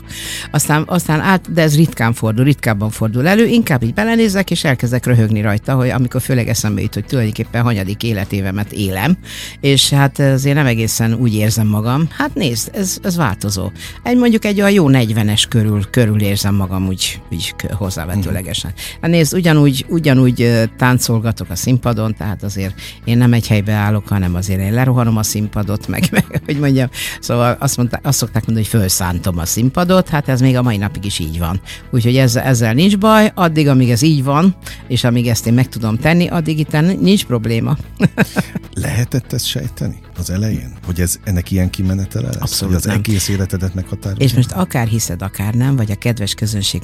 Aztán, 0.52 0.84
aztán 0.88 1.20
át, 1.20 1.54
de 1.54 1.62
ez 1.62 1.76
ritkán 1.76 2.14
fordul, 2.14 2.44
ritkábban 2.44 2.90
fordul 2.90 3.28
elő, 3.28 3.46
inkább 3.46 3.84
így 3.84 3.94
belenézek, 3.94 4.52
és 4.52 4.64
elkezdek 4.64 5.06
röhögni 5.06 5.42
rajta, 5.42 5.74
hogy 5.74 5.90
amikor 5.90 6.22
főleg 6.22 6.48
eszembe 6.48 6.82
jut, 6.82 6.94
hogy 6.94 7.06
tulajdonképpen 7.06 7.62
hanyadik 7.62 8.04
életévemet 8.04 8.72
élem, 8.72 9.18
és 9.60 9.90
hát 9.90 10.20
azért 10.20 10.56
nem 10.56 10.66
egészen 10.66 11.14
úgy 11.14 11.34
érzem 11.34 11.68
magam. 11.68 12.08
Hát 12.18 12.34
nézd, 12.52 12.70
ez, 12.74 12.98
ez 13.02 13.16
változó. 13.16 13.72
Egy 14.04 14.18
mondjuk 14.18 14.46
egy 14.46 14.62
olyan 14.62 14.72
jó 14.72 14.86
40-es 14.90 15.44
körül, 15.50 15.90
körül 15.90 16.22
érzem 16.22 16.56
magam 16.56 16.88
úgy, 16.88 17.22
úgy 17.32 17.56
hozzávetőlegesen. 17.72 18.74
Hát 19.02 19.12
nézd, 19.12 19.34
ugyanúgy, 19.34 19.86
ugyanúgy 19.90 20.70
táncolgatok 20.78 21.50
a 21.50 21.56
színpadon, 21.56 22.16
tehát 22.16 22.44
azért 22.44 22.82
én 23.04 23.18
nem 23.18 23.34
egy 23.34 23.48
helybe 23.48 23.74
állok, 23.74 24.08
hanem 24.08 24.36
azért 24.36 24.60
én 24.60 24.74
lerohanom 24.74 25.18
a 25.18 25.24
színpadot, 25.24 25.88
meg, 25.88 26.08
meg 26.12 26.42
hogy 26.46 26.60
mondjam, 26.60 26.90
szóval 27.20 27.56
azt, 27.60 27.78
mondta, 27.78 28.00
azt 28.04 28.18
szokták 28.18 28.46
mondani, 28.46 28.68
hogy 28.72 28.80
felszántom 28.80 29.38
a 29.38 29.46
színpadot, 29.46 30.10
hát 30.10 30.28
ez 30.30 30.42
még 30.42 30.58
a 30.58 30.62
mai 30.62 30.78
napig 30.78 31.06
is 31.06 31.20
így 31.20 31.40
van. 31.40 31.62
Úgyhogy 31.92 32.18
ezzel, 32.18 32.44
ezzel 32.44 32.74
nincs 32.74 32.98
baj, 32.98 33.32
addig, 33.36 33.68
amíg 33.68 33.90
ez 33.90 34.02
így 34.02 34.24
van, 34.24 34.56
és 34.88 35.04
amíg 35.04 35.28
ezt 35.28 35.48
én 35.48 35.54
meg 35.54 35.70
tudom 35.70 35.98
tenni, 35.98 36.28
addig 36.28 36.60
itt 36.60 37.00
nincs 37.00 37.26
probléma. 37.26 37.78
Lehetett 38.74 39.34
ezt 39.34 39.46
sejteni 39.46 40.00
az 40.18 40.30
elején? 40.30 40.74
Hogy 40.86 41.02
ez 41.02 41.20
ennek 41.24 41.52
ilyen 41.52 41.70
kimenetele? 41.70 42.30
Abszolút 42.42 42.76
az 42.76 42.84
nem. 42.84 42.96
egész 42.96 43.28
életedet 43.28 43.74
meghatározza? 43.74 44.24
És 44.24 44.34
most 44.34 44.52
akár 44.52 44.88
hiszed, 44.88 45.22
akár 45.22 45.54
nem, 45.54 45.76
vagy 45.76 45.92
a 45.92 45.96
kedves 45.96 46.34
közönség, 46.34 46.82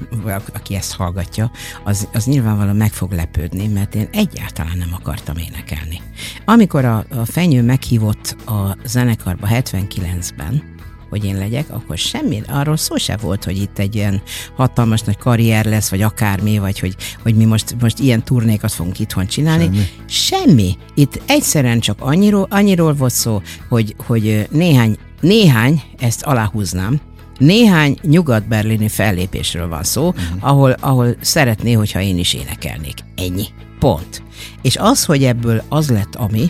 aki 0.53 0.75
ezt 0.75 0.93
hallgatja, 0.93 1.51
az, 1.83 2.07
az 2.13 2.25
nyilvánvalóan 2.25 2.75
meg 2.75 2.93
fog 2.93 3.11
lepődni, 3.11 3.67
mert 3.67 3.95
én 3.95 4.07
egyáltalán 4.11 4.77
nem 4.77 4.89
akartam 4.91 5.37
énekelni. 5.37 6.01
Amikor 6.45 6.85
a, 6.85 7.05
a 7.09 7.25
fenyő 7.25 7.63
meghívott 7.63 8.35
a 8.45 8.77
zenekarba 8.85 9.47
79-ben, 9.51 10.75
hogy 11.09 11.25
én 11.25 11.37
legyek, 11.37 11.69
akkor 11.69 11.97
semmi, 11.97 12.41
arról 12.47 12.77
szó 12.77 12.95
se 12.95 13.17
volt, 13.17 13.43
hogy 13.43 13.57
itt 13.57 13.79
egy 13.79 13.95
ilyen 13.95 14.21
hatalmas 14.55 15.01
nagy 15.01 15.17
karrier 15.17 15.65
lesz, 15.65 15.89
vagy 15.89 16.01
akármi, 16.01 16.57
vagy 16.57 16.79
hogy, 16.79 16.95
hogy 17.23 17.35
mi 17.35 17.45
most, 17.45 17.75
most 17.79 17.99
ilyen 17.99 18.23
turnékat 18.23 18.71
fogunk 18.71 18.99
itthon 18.99 19.27
csinálni. 19.27 19.63
Semmi. 19.63 19.85
semmi. 20.07 20.77
Itt 20.93 21.21
egyszerűen 21.25 21.79
csak 21.79 22.01
annyiról, 22.01 22.47
annyiról 22.49 22.93
volt 22.93 23.13
szó, 23.13 23.41
hogy, 23.69 23.95
hogy 24.05 24.47
néhány, 24.51 24.97
néhány, 25.21 25.81
ezt 25.97 26.23
aláhúznám, 26.23 26.99
néhány 27.37 27.97
nyugat-berlini 28.01 28.87
fellépésről 28.87 29.67
van 29.67 29.83
szó, 29.83 30.07
uh-huh. 30.07 30.23
ahol, 30.39 30.71
ahol 30.71 31.15
szeretné, 31.21 31.73
hogyha 31.73 32.01
én 32.01 32.17
is 32.17 32.33
énekelnék. 32.33 32.97
Ennyi. 33.15 33.45
Pont. 33.79 34.23
És 34.61 34.77
az, 34.77 35.05
hogy 35.05 35.23
ebből 35.23 35.63
az 35.69 35.89
lett 35.89 36.15
ami, 36.15 36.47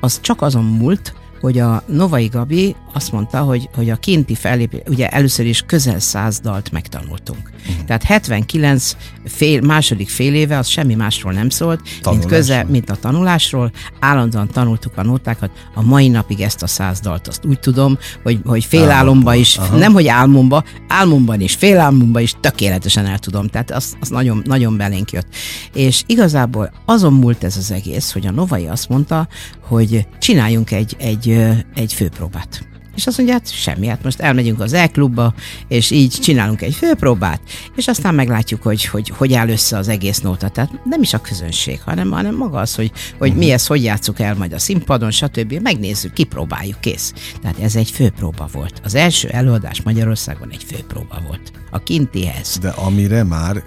az 0.00 0.20
csak 0.20 0.42
azon 0.42 0.64
múlt, 0.64 1.14
hogy 1.40 1.58
a 1.58 1.82
Novai 1.86 2.26
Gabi 2.26 2.76
azt 2.92 3.12
mondta, 3.12 3.40
hogy, 3.40 3.68
hogy 3.74 3.90
a 3.90 3.96
kinti 3.96 4.34
fellépés, 4.34 4.80
ugye 4.86 5.08
először 5.08 5.46
is 5.46 5.62
közel 5.66 5.98
száz 5.98 6.40
dalt 6.40 6.70
megtanultunk. 6.70 7.50
Uh-huh. 7.60 7.84
Tehát 7.84 8.02
79 8.02 8.96
fél, 9.24 9.60
második 9.60 10.08
fél 10.08 10.34
éve 10.34 10.58
az 10.58 10.66
semmi 10.66 10.94
másról 10.94 11.32
nem 11.32 11.48
szólt, 11.48 11.80
mint, 12.10 12.26
közel, 12.26 12.64
mint 12.64 12.90
a 12.90 12.96
tanulásról. 12.96 13.72
Állandóan 14.00 14.48
tanultuk 14.48 14.92
a 14.96 15.02
nótákat. 15.02 15.50
A 15.74 15.82
mai 15.82 16.08
napig 16.08 16.40
ezt 16.40 16.62
a 16.62 16.66
száz 16.66 17.00
dalt 17.00 17.28
azt 17.28 17.44
úgy 17.44 17.60
tudom, 17.60 17.98
hogy, 18.22 18.40
hogy 18.44 18.76
álomba 18.76 19.34
is, 19.34 19.56
Aha. 19.56 19.76
nem 19.76 19.92
hogy 19.92 20.06
álmomba, 20.06 20.64
álmomban 20.88 21.40
is, 21.40 21.58
álmomban 21.62 22.22
is 22.22 22.34
tökéletesen 22.40 23.06
el 23.06 23.18
tudom. 23.18 23.48
Tehát 23.48 23.70
az, 23.70 23.96
az 24.00 24.08
nagyon, 24.08 24.42
nagyon 24.44 24.76
belénk 24.76 25.10
jött. 25.10 25.26
És 25.74 26.02
igazából 26.06 26.72
azon 26.84 27.12
múlt 27.12 27.44
ez 27.44 27.56
az 27.56 27.70
egész, 27.70 28.12
hogy 28.12 28.26
a 28.26 28.30
Novai 28.30 28.66
azt 28.66 28.88
mondta, 28.88 29.28
hogy 29.60 30.06
csináljunk 30.18 30.70
egy, 30.70 30.96
egy, 30.98 31.28
egy 31.74 31.92
főpróbát. 31.92 32.70
És 32.96 33.06
azt 33.06 33.16
mondja, 33.16 33.34
hát 33.36 33.52
semmi, 33.52 33.86
hát 33.86 34.02
most 34.02 34.20
elmegyünk 34.20 34.60
az 34.60 34.72
E-klubba, 34.72 35.34
és 35.68 35.90
így 35.90 36.10
csinálunk 36.10 36.62
egy 36.62 36.74
főpróbát, 36.74 37.40
és 37.76 37.88
aztán 37.88 38.14
meglátjuk, 38.14 38.62
hogy 38.62 38.84
hogy, 38.84 39.08
hogy 39.08 39.34
áll 39.34 39.48
össze 39.48 39.76
az 39.76 39.88
egész 39.88 40.20
nóta. 40.20 40.48
Tehát 40.48 40.84
nem 40.84 41.02
is 41.02 41.14
a 41.14 41.20
közönség, 41.20 41.80
hanem, 41.82 42.10
hanem 42.10 42.36
maga 42.36 42.58
az, 42.58 42.74
hogy, 42.74 42.92
hogy 43.18 43.28
uh-huh. 43.28 43.44
mi 43.44 43.50
ezt 43.50 43.66
hogy 43.66 43.82
játszuk 43.82 44.20
el 44.20 44.34
majd 44.34 44.52
a 44.52 44.58
színpadon, 44.58 45.10
stb. 45.10 45.52
Megnézzük, 45.52 46.12
kipróbáljuk, 46.12 46.80
kész. 46.80 47.12
Tehát 47.42 47.58
ez 47.58 47.76
egy 47.76 47.90
főpróba 47.90 48.48
volt. 48.52 48.80
Az 48.84 48.94
első 48.94 49.28
előadás 49.28 49.82
Magyarországon 49.82 50.50
egy 50.50 50.64
főpróba 50.64 51.22
volt. 51.26 51.52
a 51.74 51.78
kintihez. 51.78 52.58
De 52.60 52.68
amire 52.68 53.22
már 53.22 53.62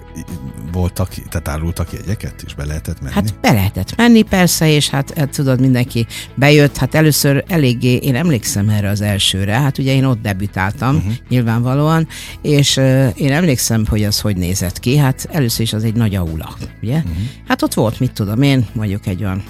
voltak, 0.72 1.08
tehát 1.08 1.48
árultak 1.48 1.92
jegyeket, 1.92 2.42
és 2.46 2.54
be 2.54 2.64
lehetett 2.64 3.00
menni? 3.00 3.14
Hát 3.14 3.40
be 3.40 3.52
lehetett 3.52 3.96
menni 3.96 4.22
persze, 4.22 4.68
és 4.68 4.88
hát, 4.88 5.12
hát 5.16 5.30
tudod, 5.30 5.60
mindenki 5.60 6.06
bejött, 6.34 6.76
hát 6.76 6.94
először 6.94 7.44
eléggé, 7.48 7.94
én 7.94 8.14
emlékszem 8.14 8.68
erre 8.68 8.88
az 8.88 9.00
elsőre, 9.16 9.60
hát 9.60 9.78
ugye 9.78 9.94
én 9.94 10.04
ott 10.04 10.22
debütáltam, 10.22 10.96
uh-huh. 10.96 11.12
nyilvánvalóan, 11.28 12.08
és 12.42 12.76
uh, 12.76 13.08
én 13.14 13.32
emlékszem, 13.32 13.86
hogy 13.88 14.04
az 14.04 14.20
hogy 14.20 14.36
nézett 14.36 14.80
ki, 14.80 14.96
hát 14.96 15.28
először 15.32 15.60
is 15.60 15.72
az 15.72 15.84
egy 15.84 15.94
nagy 15.94 16.14
aula, 16.14 16.56
ugye? 16.82 16.96
Uh-huh. 16.96 17.12
Hát 17.48 17.62
ott 17.62 17.74
volt, 17.74 18.00
mit 18.00 18.12
tudom 18.12 18.42
én, 18.42 18.66
mondjuk 18.72 19.06
egy 19.06 19.24
olyan 19.24 19.42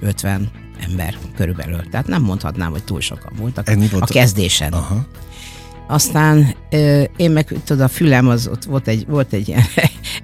50 0.00 0.50
ember 0.88 1.16
körülbelül. 1.36 1.88
Tehát 1.90 2.06
nem 2.06 2.22
mondhatnám, 2.22 2.70
hogy 2.70 2.84
túl 2.84 3.00
sokan 3.00 3.32
voltak 3.36 3.68
Ennyi 3.68 3.88
volt 3.88 4.10
a 4.10 4.12
kezdésen. 4.12 4.72
Aha. 4.72 5.06
Aztán 5.86 6.54
én 7.16 7.30
meg, 7.30 7.46
tudod, 7.64 7.82
a 7.82 7.88
fülem, 7.88 8.28
az 8.28 8.48
ott 8.48 8.64
volt 8.64 8.88
egy, 8.88 9.06
volt 9.06 9.32
egy, 9.32 9.54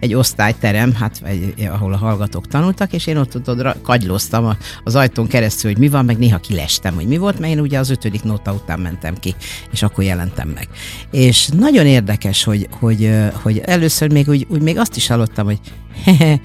egy 0.00 0.14
osztályterem, 0.14 0.94
hát 0.94 1.20
egy, 1.24 1.68
ahol 1.72 1.92
a 1.92 1.96
hallgatók 1.96 2.46
tanultak, 2.46 2.92
és 2.92 3.06
én 3.06 3.16
ott 3.16 3.30
tudod, 3.30 3.76
kagylóztam 3.82 4.56
az 4.84 4.94
ajtón 4.94 5.26
keresztül, 5.26 5.70
hogy 5.70 5.80
mi 5.80 5.88
van, 5.88 6.04
meg 6.04 6.18
néha 6.18 6.38
kilestem, 6.38 6.94
hogy 6.94 7.06
mi 7.06 7.16
volt, 7.16 7.38
mert 7.38 7.52
én 7.52 7.60
ugye 7.60 7.78
az 7.78 7.90
ötödik 7.90 8.22
nóta 8.22 8.52
után 8.52 8.80
mentem 8.80 9.14
ki, 9.14 9.34
és 9.72 9.82
akkor 9.82 10.04
jelentem 10.04 10.48
meg. 10.48 10.68
És 11.10 11.48
nagyon 11.48 11.86
érdekes, 11.86 12.44
hogy, 12.44 12.68
hogy, 12.70 13.10
hogy 13.42 13.58
először 13.58 14.12
még 14.12 14.28
úgy, 14.28 14.46
úgy 14.48 14.62
még 14.62 14.78
azt 14.78 14.96
is 14.96 15.06
hallottam, 15.06 15.44
hogy 15.44 15.60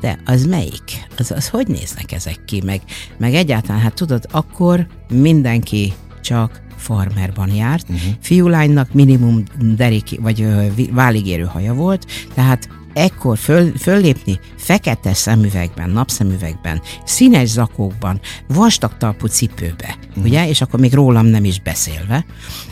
de 0.00 0.18
az 0.24 0.44
melyik? 0.46 1.06
Az, 1.18 1.30
az 1.30 1.48
hogy 1.48 1.66
néznek 1.66 2.12
ezek 2.12 2.44
ki? 2.44 2.62
Meg, 2.64 2.80
meg 3.18 3.34
egyáltalán, 3.34 3.80
hát 3.80 3.94
tudod, 3.94 4.26
akkor 4.30 4.86
mindenki 5.12 5.92
csak 6.20 6.62
farmerban 6.76 7.54
járt. 7.54 7.88
Uh-huh. 7.88 8.12
Fiúlánynak 8.20 8.92
minimum 8.92 9.42
derék, 9.76 10.20
vagy 10.20 10.46
váligérő 10.90 11.44
haja 11.44 11.74
volt, 11.74 12.06
tehát 12.34 12.68
ekkor 12.92 13.38
föl, 13.38 13.72
föllépni 13.78 14.38
fekete 14.56 15.14
szemüvegben, 15.14 15.90
napszemüvegben, 15.90 16.82
színes 17.04 17.48
zakókban, 17.48 18.20
vastag 18.48 18.96
talpú 18.96 19.26
cipőbe, 19.26 19.96
uh-huh. 20.08 20.24
ugye, 20.24 20.48
és 20.48 20.60
akkor 20.60 20.80
még 20.80 20.94
rólam 20.94 21.26
nem 21.26 21.44
is 21.44 21.60
beszélve, 21.60 22.24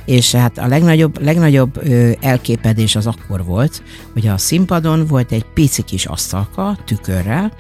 és 0.05 0.35
hát 0.35 0.59
a 0.59 0.67
legnagyobb, 0.67 1.23
legnagyobb 1.23 1.87
ö, 1.87 2.11
elképedés 2.21 2.97
az 2.97 3.07
akkor 3.07 3.45
volt, 3.45 3.83
hogy 4.13 4.27
a 4.27 4.39
színpadon 4.39 5.07
volt 5.07 5.33
egy 5.33 5.45
pici 5.55 5.83
kis 5.83 6.07
asztalka 6.07 6.79
tükörrel, 6.85 7.53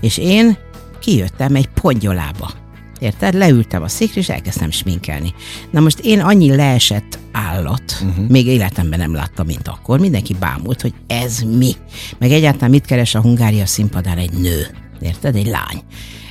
és 0.00 0.18
én 0.18 0.56
kijöttem 1.00 1.54
egy 1.54 1.68
pongyolába 1.68 2.62
Érted? 3.04 3.34
Leültem 3.34 3.82
a 3.82 3.88
székre, 3.88 4.20
és 4.20 4.28
elkezdtem 4.28 4.70
sminkelni. 4.70 5.34
Na 5.70 5.80
most 5.80 5.98
én 5.98 6.20
annyi 6.20 6.56
leesett 6.56 7.18
állat, 7.32 7.82
uh-huh. 8.02 8.28
még 8.28 8.46
életemben 8.46 8.98
nem 8.98 9.14
láttam, 9.14 9.46
mint 9.46 9.68
akkor. 9.68 10.00
Mindenki 10.00 10.34
bámult, 10.34 10.80
hogy 10.80 10.94
ez 11.06 11.38
mi. 11.40 11.72
Meg 12.18 12.30
egyáltalán 12.30 12.70
mit 12.70 12.84
keres 12.84 13.14
a 13.14 13.20
Hungária 13.20 13.66
színpadán 13.66 14.18
egy 14.18 14.32
nő. 14.32 14.66
Érted? 15.00 15.36
Egy 15.36 15.46
lány 15.46 15.82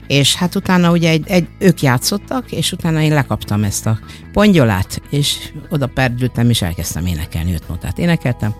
és 0.08 0.36
hát 0.36 0.56
utána 0.56 0.92
ugye 0.92 1.10
egy, 1.10 1.24
egy, 1.28 1.48
ők 1.60 1.82
játszottak, 1.82 2.52
és 2.52 2.72
utána 2.72 3.02
én 3.02 3.14
lekaptam 3.14 3.64
ezt 3.64 3.86
a 3.86 4.00
pongyolát, 4.32 5.02
és 5.10 5.38
oda 5.70 5.88
perdültem, 5.88 6.50
és 6.50 6.62
elkezdtem 6.62 7.06
énekelni, 7.06 7.54
öt 7.54 7.68
notát 7.68 7.98
énekeltem. 7.98 8.56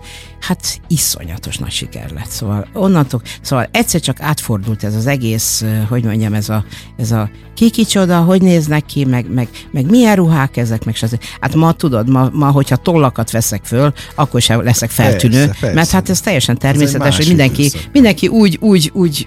Hát 0.46 0.80
iszonyatos 0.88 1.58
nagy 1.58 1.70
siker 1.70 2.10
lett. 2.10 2.28
Szóval 2.28 2.66
onnantól, 2.72 3.22
szóval 3.40 3.68
egyszer 3.70 4.00
csak 4.00 4.20
átfordult 4.20 4.84
ez 4.84 4.94
az 4.94 5.06
egész, 5.06 5.64
hogy 5.88 6.04
mondjam, 6.04 6.34
ez 6.34 6.48
a, 6.48 6.64
ez 6.96 7.10
a 7.10 7.30
ki 7.54 7.70
kicsoda, 7.70 8.20
hogy 8.20 8.42
néznek 8.42 8.84
ki, 8.84 9.04
meg, 9.04 9.32
meg, 9.32 9.48
meg 9.70 9.90
milyen 9.90 10.16
ruhák 10.16 10.56
ezek, 10.56 10.84
meg 10.84 10.94
stb. 10.94 11.22
Hát 11.40 11.54
ma 11.54 11.72
tudod, 11.72 12.08
ma, 12.08 12.30
ma 12.32 12.50
hogyha 12.50 12.76
tollakat 12.76 13.30
veszek 13.30 13.64
föl, 13.64 13.92
akkor 14.14 14.40
sem 14.40 14.62
leszek 14.62 14.90
feltűnő, 14.90 15.44
persze, 15.44 15.60
persze. 15.60 15.74
mert 15.74 15.90
hát 15.90 16.08
ez 16.08 16.20
teljesen 16.20 16.58
természetes, 16.58 17.16
hogy 17.16 17.26
mindenki, 17.26 17.70
mindenki 17.92 18.28
úgy, 18.28 18.58
úgy, 18.60 18.90
úgy 18.94 19.26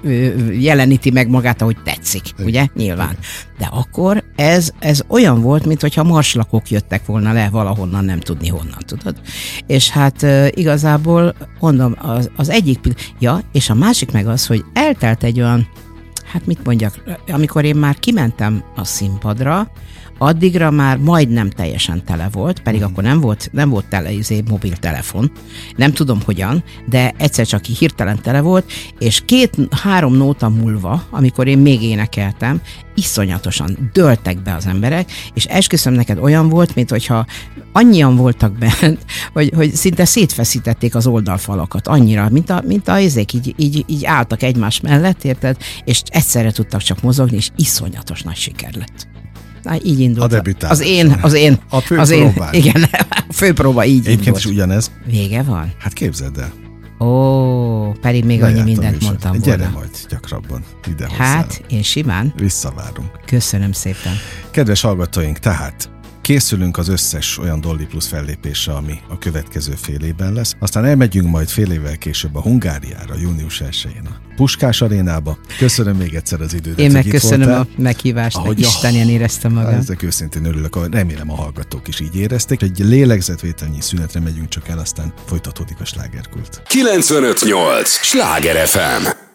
jeleníti 0.60 1.12
meg 1.12 1.30
magát, 1.30 1.62
ahogy 1.62 1.78
tetszik, 1.84 2.22
Igen. 2.34 2.46
ugye? 2.46 2.68
Nyilván. 2.76 3.10
Igen. 3.10 3.24
De 3.58 3.70
akkor 3.72 4.24
ez, 4.36 4.72
ez 4.80 5.02
olyan 5.08 5.42
volt, 5.42 5.66
mintha 5.66 6.04
marslakok 6.04 6.70
jöttek 6.70 7.06
volna 7.06 7.34
le 7.34 7.50
valahonnan, 7.52 8.06
nem 8.06 8.20
tudni 8.20 8.48
honnan, 8.48 8.80
tudod? 8.86 9.16
És 9.68 9.90
hát 9.90 10.26
igazából 10.50 11.07
mondom, 11.60 11.96
az, 11.98 12.30
az 12.36 12.50
egyik, 12.50 12.80
ja, 13.20 13.42
és 13.52 13.70
a 13.70 13.74
másik 13.74 14.12
meg 14.12 14.28
az, 14.28 14.48
hogy 14.48 14.64
eltelt 14.74 15.24
egy 15.24 15.40
olyan 15.40 15.68
hát 16.32 16.46
mit 16.46 16.66
mondjak, 16.66 17.04
amikor 17.28 17.66
én 17.66 17.76
már 17.76 18.00
kimentem 18.00 18.64
a 18.76 18.84
színpadra, 18.84 19.72
addigra 20.18 20.72
már 20.72 20.98
majdnem 20.98 21.50
teljesen 21.50 22.04
tele 22.06 22.30
volt, 22.32 22.60
pedig 22.60 22.80
mm. 22.80 22.84
akkor 22.84 23.04
nem 23.04 23.20
volt, 23.20 23.50
nem 23.52 23.70
volt 23.70 23.86
tele 23.86 24.12
izé, 24.12 24.44
mobiltelefon, 24.50 25.32
nem 25.76 25.94
tudom 25.94 26.22
hogyan, 26.26 26.64
de 26.90 27.14
egyszer 27.18 27.46
csak 27.46 27.64
hirtelen 27.66 28.22
tele 28.22 28.42
volt, 28.42 28.72
és 29.00 29.22
két-három 29.26 30.14
nóta 30.14 30.50
múlva, 30.50 31.04
amikor 31.10 31.48
én 31.48 31.58
még 31.58 31.82
énekeltem, 31.82 32.62
iszonyatosan 32.96 33.90
döltek 33.94 34.42
be 34.42 34.56
az 34.56 34.66
emberek, 34.66 35.12
és 35.34 35.46
esküszöm 35.46 35.94
neked 35.94 36.18
olyan 36.20 36.50
volt, 36.50 36.76
mint 36.76 36.90
hogyha 36.90 37.26
annyian 37.72 38.16
voltak 38.16 38.58
bent, 38.58 39.06
hogy, 39.34 39.52
hogy 39.56 39.74
szinte 39.74 40.06
szétfeszítették 40.06 40.96
az 40.96 41.08
oldalfalakat 41.08 41.88
annyira, 41.88 42.30
mint 42.30 42.50
a, 42.50 42.62
mint 42.66 42.88
a 42.88 43.00
izék, 43.00 43.34
így, 43.34 43.54
így, 43.58 43.84
így 43.88 44.06
álltak 44.06 44.44
egymás 44.44 44.82
mellett, 44.82 45.24
érted? 45.24 45.58
És 45.84 46.02
egyszerre 46.10 46.52
tudtak 46.52 46.82
csak 46.82 47.02
mozogni, 47.02 47.36
és 47.36 47.50
iszonyatos 47.56 48.22
nagy 48.22 48.36
siker 48.36 48.74
lett. 48.74 49.17
Na, 49.64 49.76
így 49.84 50.00
indult. 50.00 50.26
A 50.26 50.36
debütál. 50.36 50.72
Az 50.72 50.80
én, 50.82 51.18
az 51.22 51.34
én. 51.34 51.58
A 51.70 51.80
fő 51.80 51.98
az 51.98 52.10
én, 52.10 52.34
igen, 52.52 52.84
a 53.10 53.24
főpróba 53.34 53.86
így 53.86 53.98
Egyébként 53.98 54.20
indult. 54.26 54.38
is 54.38 54.46
ugyanez. 54.46 54.92
Vége 55.06 55.44
van? 55.44 55.74
Hát 55.80 55.94
képzeld 55.94 56.38
el. 56.38 56.52
Ó, 57.08 57.92
pedig 57.92 58.26
még 58.26 58.44
annyi 58.44 58.62
mindent 58.62 59.04
mondtam 59.04 59.32
volna. 59.32 59.46
Gyere 59.46 59.70
majd 59.74 59.90
gyakrabban 60.10 60.64
ide 60.88 61.08
Hát, 61.18 61.46
hozzá. 61.46 61.60
én 61.70 61.84
simán. 61.84 62.34
Visszavárunk. 62.38 63.10
Köszönöm 63.26 63.72
szépen. 63.72 64.14
Kedves 64.52 64.82
hallgatóink, 64.82 65.38
tehát 65.40 65.90
Készülünk 66.28 66.78
az 66.78 66.88
összes 66.88 67.38
olyan 67.38 67.62
Dolly 67.62 67.86
Plus 67.86 68.08
fellépésre, 68.08 68.74
ami 68.74 69.00
a 69.10 69.18
következő 69.18 69.74
fél 69.82 70.02
évben 70.02 70.34
lesz. 70.34 70.56
Aztán 70.60 70.86
elmegyünk 70.86 71.30
majd 71.30 71.48
fél 71.48 71.72
évvel 71.72 71.98
később 71.98 72.36
a 72.36 72.42
Hungáriára, 72.42 73.16
június 73.22 73.62
1-én 73.66 74.06
a 74.06 74.34
Puskás 74.36 74.82
arénába. 74.82 75.38
Köszönöm 75.58 75.98
még 75.98 76.14
egyszer 76.14 76.42
az 76.42 76.54
időt. 76.54 76.80
Én 76.80 76.92
meg 76.92 77.06
köszönöm 77.06 77.48
voltál. 77.48 77.68
a 77.78 77.82
meghívást, 77.82 78.36
Ahogy 78.36 78.60
Isten 78.60 78.94
ilyen 78.94 79.10
éreztem 79.10 79.54
magam. 79.54 79.74
Ezek 79.74 80.04
őszintén 80.04 80.46
örülök, 80.46 80.94
remélem 80.94 81.32
a 81.32 81.36
hallgatók 81.36 81.88
is 81.88 82.00
így 82.00 82.16
érezték. 82.16 82.62
Egy 82.62 82.80
lélegzetvételnyi 82.80 83.82
szünetre 83.82 84.20
megyünk 84.20 84.48
csak 84.48 84.68
el, 84.68 84.80
aztán 84.80 85.14
folytatódik 85.26 85.80
a 85.80 85.86
slágerkult. 85.86 86.62
958! 86.68 87.90
Sláger 87.90 88.68
FM! 88.68 89.27